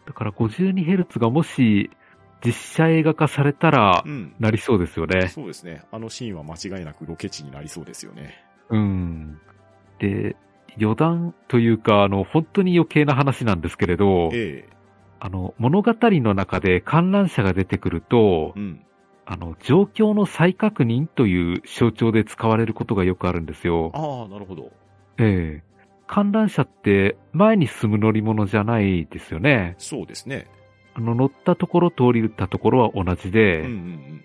[0.05, 1.89] だから 52Hz がもし
[2.43, 4.33] 実写映画化されたらうん。
[4.39, 5.27] なりそうですよね。
[5.27, 5.83] そうですね。
[5.91, 8.43] あのシーンは間違いなくロケ地になりそうですよね。
[8.69, 9.39] うん。
[9.99, 10.35] で、
[10.79, 14.69] 余談というか、あの、本当に余計な話なんですけれど、ええ。
[15.19, 18.85] あの、物語の中で観覧車が出てくるとう、ん。
[19.31, 23.91] あの、状況の再確認という象徴で使われることがよくあるんですよ。
[23.93, 24.71] ああ、なるほど。
[25.19, 25.69] ええ
[26.07, 29.75] 観覧車って前に進む乗り物じゃないですよね。
[29.77, 30.47] そうですね。
[30.95, 34.23] あの、乗ったところと降りたところは同じうんで、うんうん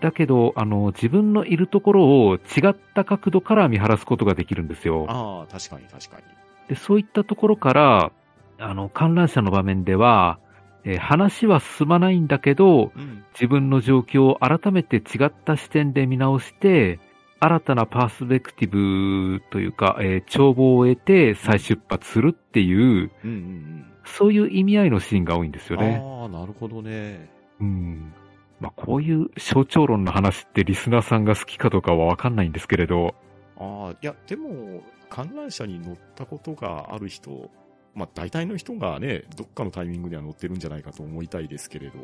[0.00, 4.94] だけど、あの、自分のいるところを違った角度から見晴らすことができるんですうん。
[4.94, 5.06] よ。
[5.08, 6.22] ああ、確かに確かに。
[6.68, 8.12] で、そういったところから、
[8.58, 10.38] あの、観覧車の場面では、
[10.84, 13.24] えー話は進まないんだけど、うん。
[13.34, 16.98] 自分の状況を改めて違った視点で見直して、
[17.40, 25.80] 新たなパースペクティブというか、えー帳簿を得て再出発するっていう、うんうんそういう意味合いのシーンが多いんですうん。
[25.80, 26.02] よね。
[26.02, 27.28] ああ、なるほどね。
[27.60, 28.14] うん。
[28.58, 33.14] まあ、こういう象徴論の話ってリスナーさんが好きかどうかはわかんないんですけれど、
[33.58, 37.50] ああ、いや、でも、観覧車に乗ったことがある人、
[37.94, 41.94] まあ、大体の人がね、どっかのタイミングでは乗ってるんじゃないかと思いたいですけれど、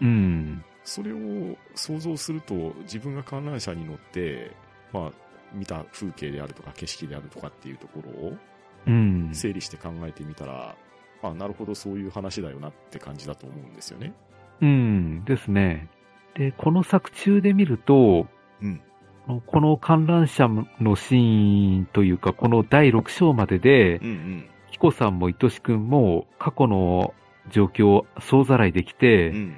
[0.00, 0.64] うん。
[0.84, 4.52] それを想像すると、自分が観覧車に乗って、
[4.92, 5.12] まあ、
[5.52, 8.36] 見た風景であるとか景色であるとかっていうところを
[8.86, 9.30] うん。
[9.32, 10.76] 整理して考えてみたら、
[11.22, 14.12] あ、なるほどそういう話だよなって感じだと思うんですよね。
[14.60, 15.24] うん。
[15.24, 15.88] ですね。
[16.34, 18.26] で、この作中で見ると、
[18.62, 18.80] うん。
[19.46, 24.48] この観覧車のシーンというか、この第6章まででう、んうん。
[24.70, 27.14] キコさんもいとしくんも過去の
[27.50, 29.56] 状況を総ざらいできて、うん。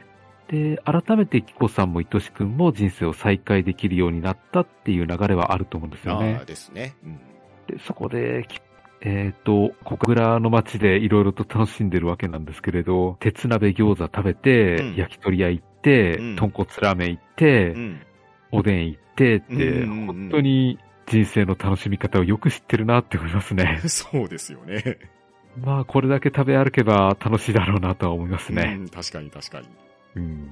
[0.49, 6.45] で、改めてキコさんも愛しくんも人生を再開できるようになったっていう流れはあると思うんですよあねあ。
[6.45, 6.97] ですね。
[7.05, 7.21] うん。
[7.69, 8.61] で、そこで、き
[9.03, 18.01] えっ、と、小倉の街でいろいろと楽しんでるわけなんですけれど、鉄鍋餃子食べて、うん焼き鳥屋行って、うん豚骨ラーメン行って、うん。
[18.53, 20.79] おでん行ってって、本当に
[21.11, 23.81] 人生の楽しみ方をよく知ってるなって思いますね。
[23.87, 24.99] そうですよね。
[25.61, 28.77] まあ、これだけ食べ歩けば楽しいだろうなとは思いますね。
[28.79, 29.69] うん、確かに確かに。
[30.15, 30.49] うん。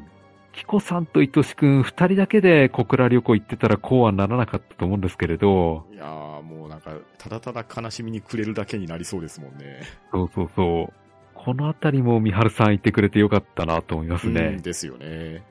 [0.53, 9.83] キコさんと愛しくん二人だけで小倉旅行行ってたらこうはならなかったと思うんですけれど、いやーもうなんか、ただただ悲しみに暮れるだけになりそうですもんね。
[10.11, 10.93] そうそうそう。
[11.35, 14.59] このあたりも三春さん言ってくれてよかったなと思いますうんね。
[14.61, 15.45] ですよね。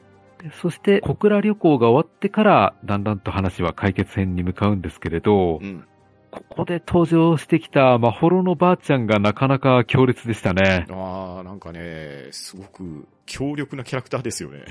[0.49, 5.85] でそして小倉旅行が終わってから、だんだんと話は解決編に向かうんですけれどう、ん。
[6.31, 10.85] ここで登場してきたまほろのばあちゃんがなかなか強烈でしたね。
[10.89, 14.65] あーなんかね、すごく強力なキャラクターですよね。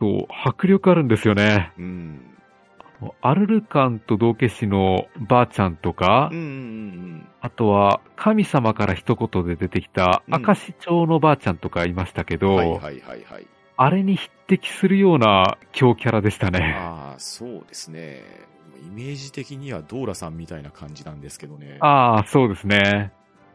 [0.00, 1.72] そう、迫力あるんですよね。
[1.78, 2.20] うん。
[3.20, 12.40] アルルカンと道化師のばあちゃんとか、うんうんうんあとは神様から一言で出てきたうん明石町のばあちゃんとかいましたけうん。
[12.40, 13.46] ど、はいはいはいはい。
[13.76, 16.74] あれに匹敵するような強キャラでしたね。
[16.78, 18.22] ああ、そうですね。
[18.86, 21.78] イメージ的にはドーラさんみたいな感じなんですけどね。
[21.80, 23.12] ああ、そうですね。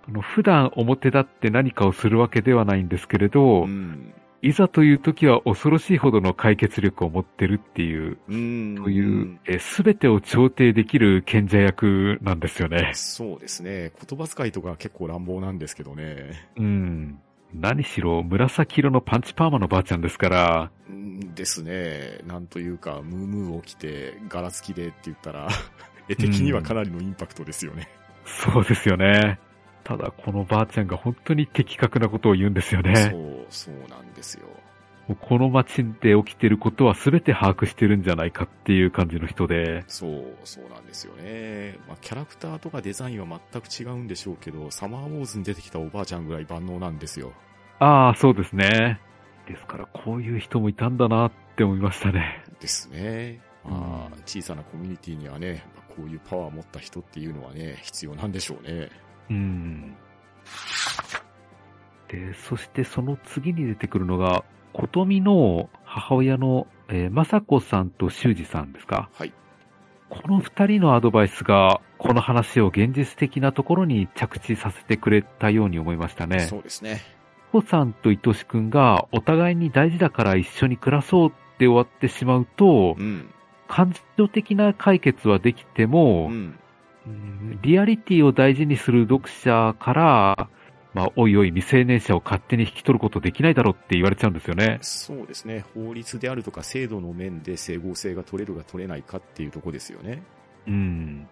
[0.07, 4.13] あの普段表立って何かをするわけではないんですけれど、うん。
[4.43, 8.75] いざという時は恐ろしいほどの解決力を持ってるっていう、うん。
[8.83, 12.91] という、すべてを調停できる賢者役なんですよね。
[12.95, 13.91] そうですね。
[14.07, 16.49] 言葉遣いとか結構乱暴なんですけどね。
[16.57, 17.19] うん。
[17.53, 22.19] 何しろ紫色のパンチパーマのばあちゃんですから、うんですね。
[22.25, 25.47] なんというか、ムームーを着て、柄付きでって言ったら、
[26.07, 27.89] 絵的にはかなりのインパクトですよね。
[28.25, 29.39] そうですよね。
[29.83, 33.11] ただ、このばあちゃんが本当に的確なことを言うんですよそね。
[33.13, 34.47] う、そうなんですよ。
[35.15, 41.77] この街で起きてることは全て把握してるんじゃないかっていう感じの人で、そう、そうなんですよね。
[41.87, 47.33] まあ、キャラクターとかデザインは全く違うんでしょうけど、サマーウォーズに出てきたおばあちゃんぐらい万能なんですよ。
[47.79, 48.99] ああ、そうですね。
[49.47, 52.43] ですから、こういう人もいたんだなって思いましたね。
[52.59, 53.41] ですね。
[53.63, 58.89] まあうん、小さなコミュニティにはね、まあこういうパワーを持った人っていうのはね、必要なんでしょうね。
[59.29, 59.95] うん。
[62.07, 64.43] で、そしてその次に出てくるのが、
[64.73, 69.09] 琴美の母親の、えー、雅子さんと修二さんですか？
[69.13, 69.33] はい。
[70.09, 76.41] この二人のアドバイスが、この話を現実的なところに着地させてくれたように思いましたね。
[76.41, 77.01] そうですね。
[77.51, 83.29] コさんと愛しくんがお互いに大事だから一緒に暮らそうって終わってしまうとう、ん。
[83.67, 86.55] 感情的な解決はできても、うん。
[87.07, 90.49] うんリアリティを大事にする読者から、
[90.93, 94.79] まあ、おいおい未成年者を勝手に引き取ることできないだろうって言われちゃうんですよね。
[94.81, 95.63] そうですね。
[95.73, 100.21] 法律であるとか制度の面で整合性が取れるか取れないかっていうところですよね。
[100.67, 101.27] うん。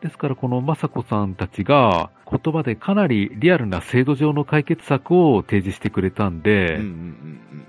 [0.00, 7.66] ですからこの雅子さんたちが言葉でかなりリアルな制度上の解決策を提示してくれたんで、うんうんうん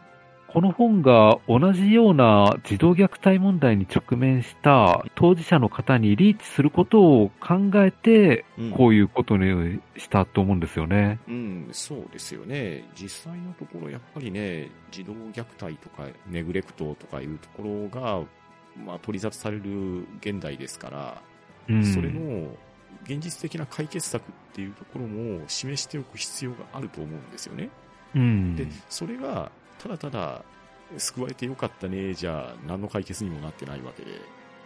[0.55, 8.71] この本が同じような児童虐待問題に直面した当事者の方にリーチすることを考えて、うん。
[8.71, 11.19] こういうことにしたと思うんですよね。
[11.27, 12.89] うん、そうですよね。
[12.95, 18.21] 実際のところ、やっぱりね、児童虐待とか、ネグレクトとかいうところが、
[18.85, 21.21] まあ、取り沙汰される現代ですから、
[21.67, 22.47] うん、それの
[23.03, 27.69] 現実的な解決策っていうところも示しておく必要があると思うんですよね。
[28.15, 29.51] うん、で、それが、
[29.85, 30.43] ただただ、
[30.97, 34.19] 救われてよかったね、じゃあ、何の解決にもなってないわけで、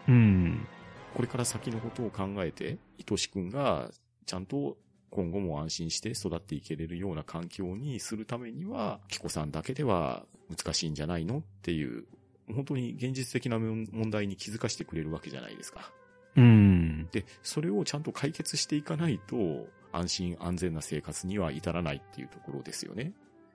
[0.08, 0.66] うん、
[1.14, 2.78] これから先のことを考えて、
[3.10, 3.92] 愛しくんが、
[4.26, 4.78] ちゃんと
[5.10, 12.06] 今後も安心して育っていけれるような環境にするためには、キコさんだけでは難しいんじゃないのっていう、
[12.48, 15.92] 本当に現実的な問題に気づかせてくれるわけじゃないですか。
[16.38, 23.12] うん、で、それをちゃんと解決していかないと、安心安全な生活には至らないっていうところですよね。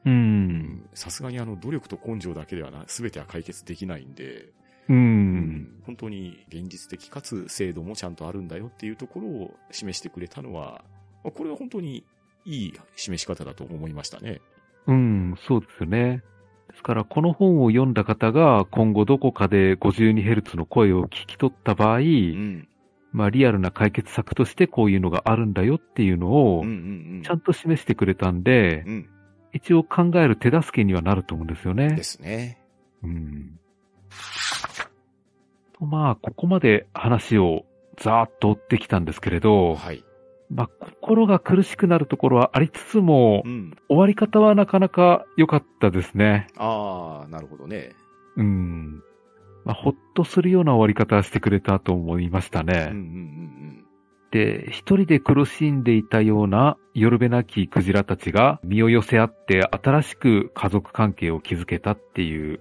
[0.07, 4.51] うん、さすがにあの、努力と根性だけではな、すべては解決できないんで、
[4.89, 10.85] うん、本当に現実的かつ制度もちゃんとあるんだよっていうところを示してくれたのは、
[11.23, 12.05] まあこれは本当に
[12.45, 14.41] いい示し方だと思いましたね。
[14.87, 16.23] うん、そうですよね。
[16.69, 22.69] ですから、この本を読んだ方が今後どこかで 52Hz の声を聞き取った場合、うん。
[23.13, 27.23] まあ、リアルな解決策としてこういうのがあるんだよっていうのをうんうんうん。
[27.25, 29.09] ちゃんと示してくれたんで、うん。
[29.55, 32.03] 一応考える手助けにはなると思うんですよねで。
[32.03, 32.61] すね。
[33.03, 33.59] うん。
[35.79, 37.65] とまあ、ここまで話を
[37.97, 40.05] ざーっと追ってきたんですけれど、はい。
[40.51, 43.77] まあ、心が苦しくなるところはありつつもう、ん。
[43.89, 46.49] 終わり方はなかなか良かったですね。
[46.57, 47.93] ああ、なるほどね。
[48.37, 49.03] うん。
[49.65, 52.89] まあ、ほっとするような終わり方してくれたと思いましたうんうんね。
[52.91, 53.85] うん
[54.35, 62.61] で、一人で苦しんでいたような夜べなきクジラたちが身を寄せ合って新しく家族関係を築けたっていう。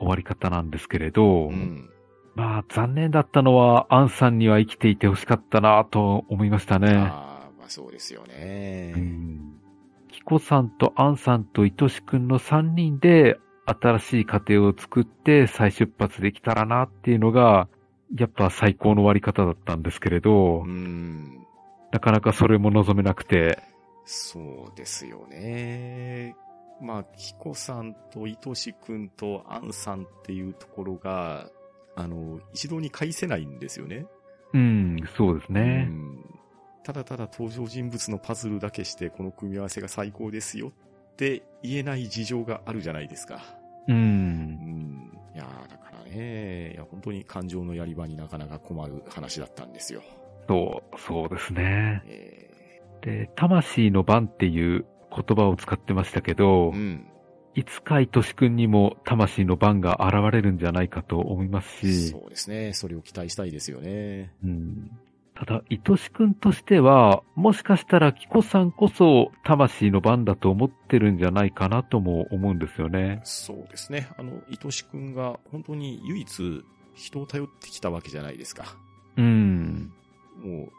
[0.00, 1.90] 終わり方なんですけれど、うん。
[2.34, 6.88] まあ残念だったのはアンさんには生きていてほしかったなと思いましたね。
[6.92, 8.92] ああ、まあそうですよね。
[8.96, 9.60] うん。
[10.10, 17.68] キコさんとアンさんとイトシくんの3人で新しい家庭を作って再出発できたらなっていうのが、
[18.16, 21.46] やっぱ最高の終わり方だったんですけれど、うん。
[21.92, 23.58] なかなかそれも望めなくて、
[24.04, 24.40] そ
[24.72, 26.34] うですよね。
[26.80, 31.48] まあ、キコさんとイトシくんとアンさんっていうところが、
[31.94, 34.06] あの、一度に返せないんですよね。
[34.52, 35.84] うん、そうですうね。
[35.84, 36.24] ん
[36.82, 40.68] ただただ登場人物のパズルだけしてこの組み合わせが最高ですよ
[41.12, 43.42] って言えない事情があるじゃないですか。
[43.86, 43.92] う。
[43.92, 45.18] うんん。
[45.34, 50.02] いやーね、いや本当に感情のやり場になかなか困る話だったんですよ。
[50.48, 52.02] そう、そうですね。
[52.06, 52.50] え
[53.02, 57.06] で、魂の番っていう言葉を使ってましたけどー、うん。
[57.54, 62.72] いつか愛しくんにも魂の番が現れるんじゃないかと思いますし、そうですね。
[62.74, 64.32] それを期待したいですよね。
[64.44, 64.90] うん
[65.40, 73.22] ただ、愛しくんとしては、もしかしたらキコさんこそ魂の番だと思ってるんじゃないかなとも思うんですよね。
[73.24, 74.10] そうですね。
[74.18, 76.62] あの、愛しくんが本当に唯一
[76.94, 78.76] 人を頼ってきたわけじゃないですか。
[79.16, 79.90] うん。
[80.42, 80.70] もう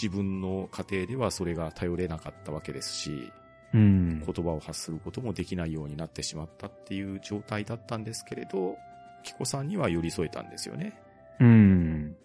[0.00, 3.32] 自分の家庭ではそれが頼れなかったわけですし、
[3.74, 4.24] うん。
[4.24, 8.76] 言葉を発することもできないようになってしまったっていう状態だったんですけれど、
[9.24, 10.92] キコさんには寄り添えたんですよね。
[11.40, 12.16] うん。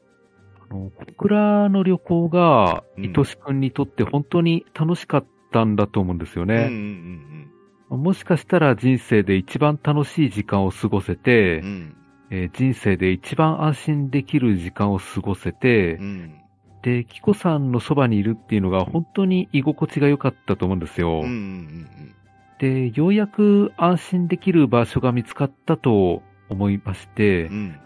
[0.71, 7.47] あの、小倉の旅行が、うん愛しくんにとって本当に楽しかったんだと思うんですようんうん
[7.89, 7.97] ね。
[7.97, 11.95] もしかしたら人生で一番楽しい時間を過ごせて、うん。
[12.29, 16.35] えー人生で一番安心できる時間を過ごせて、うん。
[16.81, 21.09] で、キコさんのそばにいるっていうのが本当に居心地が良かったと思うんですよ。
[21.09, 22.15] うんうんうん
[22.59, 27.79] で、ようやく安心できる場所が見つかったと思いまして、うん。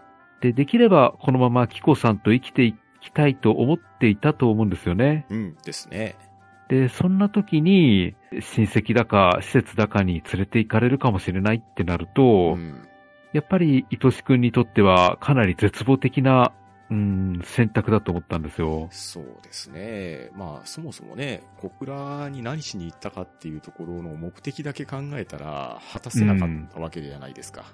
[0.46, 0.52] うん。
[0.52, 5.26] で、できればこのままキコさんと生きていきたいと思っていたと思うんですよね。
[5.30, 6.16] うんですね。
[6.68, 12.88] で、そんな時に、親戚だか施設だかに連れて行かれるかもしれないってなると、うん。
[13.34, 16.54] やっぱり愛しくんにとってはかなり絶望的な、
[16.90, 18.88] うん、選択だと思ったんですよ。
[18.92, 20.30] そうですね。
[20.36, 27.66] まあ、そもそもね、小倉に何しに行ったかっていうところの目的だけ考えたら、果たせなかったわけじゃないですか。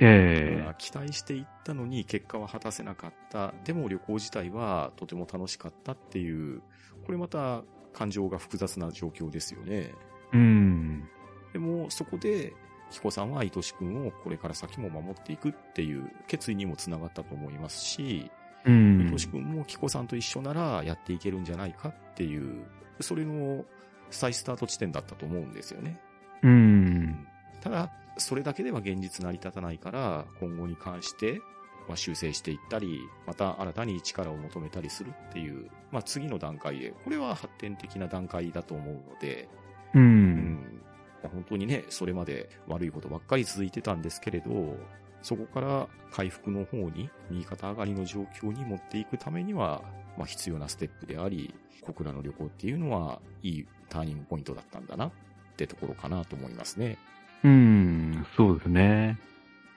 [0.00, 3.52] ええ期待していったのに結果は果たせなかった。
[3.64, 6.62] でも旅行自体はとても楽しかったっていう、
[7.04, 9.92] これまた感情が複雑な状況ですよね。
[10.32, 11.08] うん。
[11.52, 12.54] でもそこで、
[12.90, 18.30] キコさんは愛しくんをこれから先も守っていくっていう決意にもつながったと思いますし、
[18.64, 22.64] うん愛しくんもキコさんと一緒ならやっていけるんじゃないかっていう、
[23.00, 23.64] それの
[24.10, 26.00] 再スタート地点だったと思うんですよね。
[26.42, 27.26] うん。
[27.60, 31.40] ただ、それだけでは現実成り立たないから、今後に関して、
[31.88, 39.48] まあ、修正していったり、また新たに力を求めたりするっていう、まあ、次の段階で、これは発展的な段階だと思うので、
[39.94, 39.98] う。
[39.98, 40.80] うんん、
[41.22, 44.76] 本当にね、それまで悪いことばっかり続いてたんですけれど、
[45.22, 49.82] そこから回復の方に、右肩上がりの状況に持っていくためには、
[50.16, 55.12] まあ、必要なステップであり、小倉の旅行っていうのは、いいターニングポイントだったんだなっ
[55.56, 56.98] てところかなと思いますね。
[57.44, 58.26] うん。
[58.36, 59.18] そうですね。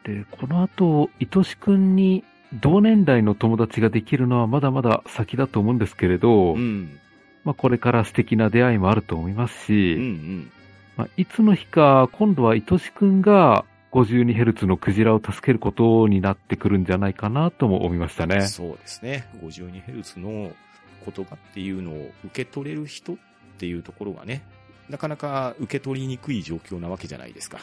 [0.03, 6.99] で、この後、愛しくんに同年代の友達ができるのはまだまだ先だと思うんですけれど、うん。
[7.43, 10.51] まあこれから素敵な出会いもあると思いますし、うんうん。
[10.97, 18.41] まあ、いつの日か今度は愛しくんが 52Hz のクジラを助けることになってくるんじゃないかなとも思いましたね。
[18.41, 19.29] そうですね。
[19.41, 20.51] 52Hz の
[21.05, 23.15] 言葉っていうのを受け取れる人っ
[23.57, 24.43] ていうところがね、
[24.91, 27.59] なかなか受け取りにくい状況なわけじゃないですか。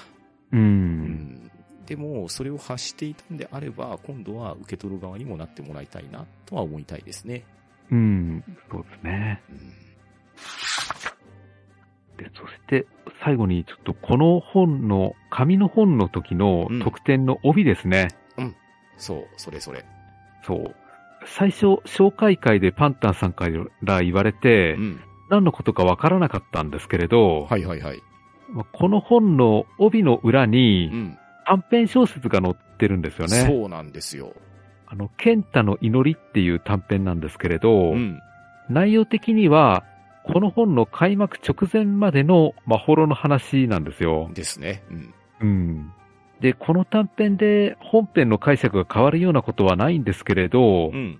[0.52, 0.56] う。
[0.56, 1.50] うんん。
[1.86, 7.44] でも、それを発していたんであれば、今度は受け取る側にもなってもらいたいな、とは思いたいですね。
[7.90, 8.44] うん。
[8.70, 9.42] そうですね。
[9.50, 9.58] うん。
[12.24, 12.86] で、そして、
[13.24, 18.08] 最後にちょっとこの本の、紙の本の時のうん特典の帯ですね。
[18.98, 19.84] そう、それそれ。
[20.44, 20.74] そう。
[21.24, 23.48] 最初、紹介会でパンタンさんか
[23.82, 25.00] ら言われて、うん。
[25.30, 28.02] 何のことかわからなかったんですけれど、はいはいはい。
[28.50, 31.18] まあこの本の帯の裏にうん。
[31.48, 33.46] 短編小説が載ってるんですよね。
[33.46, 34.34] そうなんですよ。
[34.86, 38.20] あの、ケンタの祈りっていう短編なんですけれど、うん。
[38.68, 39.84] 内容的には、
[40.24, 44.30] この本の開幕直前までのまあホロの話なんですよ。
[44.34, 44.82] ですね。
[44.90, 45.14] うん。
[45.40, 45.92] うん。
[46.40, 51.18] で、この短編で本編の解釈が変わるようなことはないんですけれど、うん。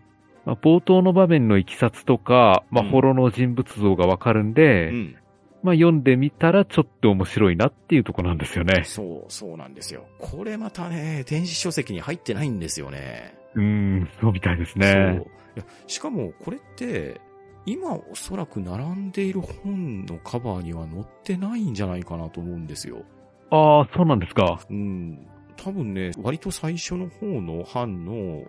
[0.49, 5.17] まあ、冒頭の場面のいきさつとか、まあ、うんホロの人物像がわかるんで、うん。
[5.63, 8.83] まあ、読んでみたらちょっと面白いなっていうところなんですよね。
[8.85, 10.07] そう、そうなんですよ。
[10.19, 13.37] これまたね、電子書籍に入ってないんですよね。
[13.57, 15.23] うーん、そうみたいですそうね。
[15.55, 17.21] いやしかも、これって、
[17.67, 23.03] 今おそらく並んでいる本のカバーには載ってないんじゃないかなと思うんですよ。
[23.51, 24.59] ああ、そうなんですか。
[24.71, 25.27] うん。
[25.57, 28.45] 多分ね、割と最初の方の版の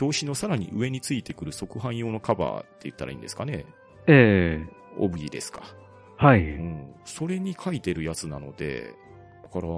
[0.00, 3.64] 表紙のさらに上についてくる側版用のカバーって言ったらいいんですかね。
[4.06, 5.62] ええオブリですか。
[6.16, 6.40] はい。
[6.40, 6.94] うん。
[7.04, 8.94] それに書いてるやつなので、
[9.42, 9.68] だから、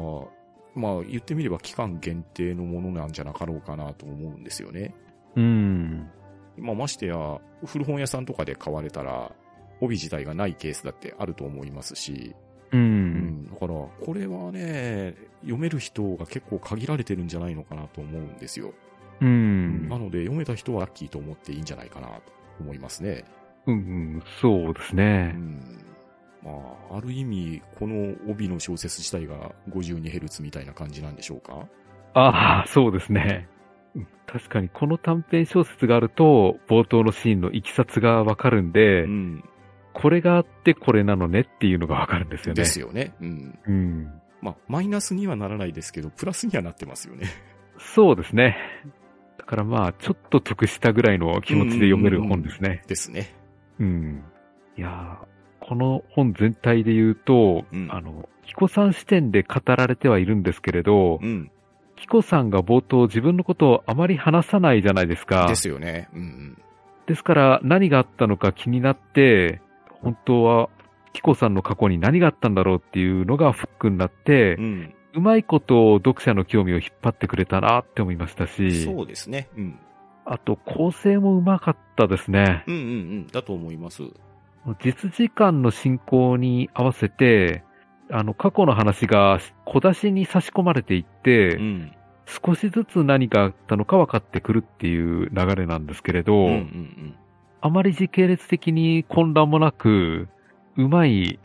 [0.74, 4.94] まあ言ってみれば期間限定のものなんじゃなかろうかなと思うんですよね。
[5.36, 6.10] うん。
[6.56, 9.32] まあましてや、古本屋さんとかで買われたら、
[9.80, 12.34] 帯自体がないケースだってあると思いますし、
[12.72, 12.76] う。
[12.76, 13.44] うんん。
[13.44, 18.72] だから、これはね、読める人が結構限られてるんじゃないのかなと思うんですよ。
[19.20, 19.88] うん。
[19.88, 22.22] なので、読めた人はラッキーと思っていいんじゃないかなと
[22.60, 23.24] 思いますね。
[23.66, 23.78] うん、う
[24.18, 25.32] ん、そうですうね。
[25.32, 25.60] ん。
[26.42, 26.50] ま
[26.90, 31.66] あ、ある意味、この帯の小説自体が 52Hz みたいな感じなんでしょうか？
[32.14, 33.48] ああ、そうですね。
[33.94, 39.44] うん確かにこの短編小説があると、冒頭のシーンのいきさつがわかるんで、うん。
[39.92, 42.62] これがあってこれなのねっていうのがわかるんですよね。
[42.62, 43.12] ですよね。
[43.20, 43.58] うん。
[43.66, 44.20] うん。
[44.40, 47.26] まあ、マイナスにはならないですけど、プラスにはなってますよね。
[47.78, 48.56] そうですね。
[49.50, 52.84] だからまあ、ちょっと得したぐらいの気持ちで読める本ですね。
[52.86, 53.34] ですね。
[53.80, 54.22] うん。
[54.78, 61.50] いやーこの本全体で言うと、うんあの、キコさん視点で語られてはいるんですけれど、うん。
[61.96, 65.48] キコさんが冒頭自分のことをあまり話さないじゃないですか。
[65.48, 66.08] ですよね。
[66.14, 66.62] うん
[67.08, 69.60] ですから何があったのか気になって、
[70.00, 70.68] 本当は
[71.12, 74.94] キコさんの過去に何があったんだろうっていうのがフックになってうん。
[75.14, 75.20] う、ん。
[75.20, 79.48] うまいこと読者の興味を引っ張ってくれたなって思いましたし、そうですね。
[79.56, 79.78] うん。
[80.24, 82.64] あと構成もうまかったですね。
[82.66, 82.84] うんうんう
[83.22, 83.26] ん。
[83.28, 84.02] だと思います。
[84.82, 87.64] 実時間の進行に合わせて、
[88.10, 91.92] あの、過去の話が小出しに差し込まれていって、うん。
[92.26, 97.14] 少しずつ何があったのか分かってくるっていう流れなんですけれど、うんうん
[97.62, 100.28] あまり時系列的に混乱もなく、
[100.78, 101.38] うまい、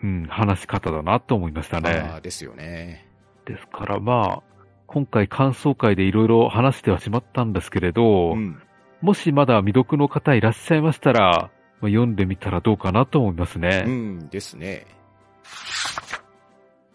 [0.00, 2.20] うん、話し方だなと思いましたねあ、。
[2.20, 3.05] ですよね。
[3.46, 8.60] ですからまあ、今回感想会でいろいろ話してはしまったんですけれど、うん。
[9.00, 13.84] もしまだ未読の方いらっしゃいましたら、まあ読んでみたらどうかなと思いますね。
[13.86, 14.86] うんですね。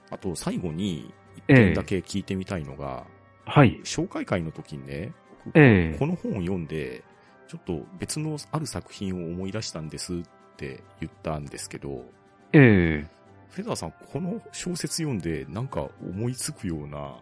[0.10, 3.06] あと、最後に、一ええ点だけ聞いてみたいのが、
[3.46, 3.80] はい。
[3.84, 5.14] 紹介会の時にね、
[5.46, 7.04] 僕ええこの本を読んで、
[7.48, 10.18] ちょっと別のある作品を思い出したんですっ
[10.58, 12.06] て言ったんですけど、
[12.54, 13.21] ええ
[13.52, 17.16] フェザーさん、この小説読んでなんか思いつくような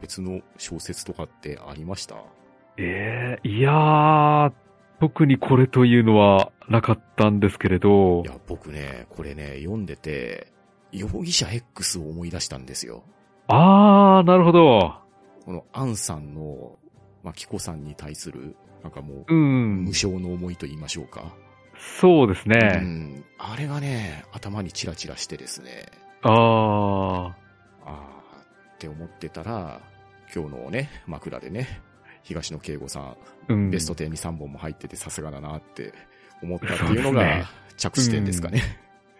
[0.00, 2.16] 別の小説とかってありました？
[2.78, 4.52] ええいやー、
[5.00, 10.52] 特にこれというのはなかったんですけれどい、や、僕ね、これね、読んでて、
[10.92, 13.04] 容疑者 X を思い出したんですよ。
[13.48, 14.94] あー、なるほど。
[15.44, 16.78] このアンさんの、
[17.22, 19.90] まあ、キコさんに対する、なんかもう、うん無。
[19.90, 21.34] 償の思いと言いましょうか。
[21.78, 22.58] そうですうね。
[22.78, 23.24] ん。
[23.38, 25.86] あれがね、頭にチラチラしてですね、
[26.22, 27.32] あー。
[27.84, 27.94] あー
[28.74, 29.80] って思ってたら、
[30.34, 31.80] 今日のね、枕でね、
[32.22, 33.16] 東野圭吾さん、
[33.48, 33.70] うん。
[33.70, 35.92] ベスト10に3本も入っててさすがだなって
[36.42, 37.44] 思ったっていうのが
[37.76, 38.62] 着地点ですかね。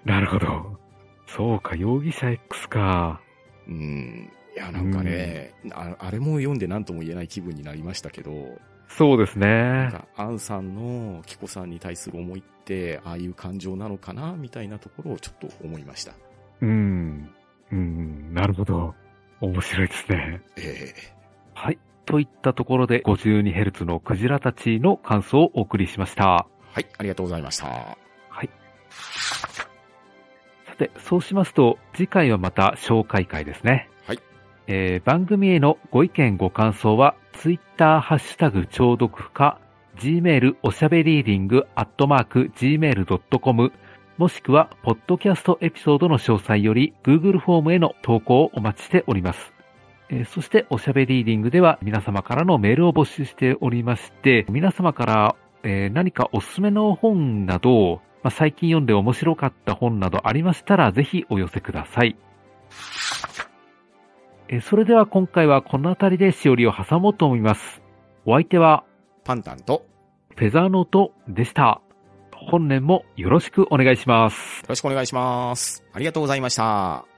[0.05, 0.79] なるほど。
[1.27, 3.21] そうか、容疑者 X か。
[3.69, 4.31] うん。
[4.57, 8.59] いや、なんかね、ああれも読んで何とも言えない気分になりましたけど、
[8.89, 9.91] そうですね。
[10.17, 16.13] アンさんのキコさんに対する思いって、ああいう感情なのかなみたいなところをちょっと思いました。
[16.61, 17.31] うん。
[17.73, 18.95] うん、なるほど。
[19.41, 20.41] 面白いですね。
[20.57, 20.95] え
[21.55, 21.79] はい。
[22.07, 26.47] といったところで 52Hz のクジラたちの感想をお送りしました。
[26.61, 27.67] えはい、ありがとうございました。
[27.67, 27.97] は
[28.43, 28.51] い。
[30.67, 33.91] さて、そうしますと、次回はまた紹介会ですね。
[34.69, 39.61] えー番組へのご意見ご感想は、Twitter ハッシュタグ聴読か、
[39.99, 43.73] gmail おしゃべりーディングアットマーク gmail.com
[44.19, 49.53] もしくは、ポッドキャストエピソードの詳細より Google フォームへの投稿をお待ちしております。
[50.09, 62.17] えーそして、おしゃべりーディングでは皆様からのメールを募集しておりまして、皆様からえー何かおすすめの本など、まあ、最近読んで面白かった本などありましたら、ぜひお寄せください。
[64.49, 67.83] えーそれでは今回はこの辺りでしおりを挟もうと思います。
[68.25, 68.85] お相手は、
[69.25, 69.85] パンタンと、
[70.37, 71.81] フェザーノートでした。
[72.33, 74.61] 本年もよろしくお願いします。
[74.61, 75.85] よろしくお願いします。
[75.93, 77.16] ありがとうございました。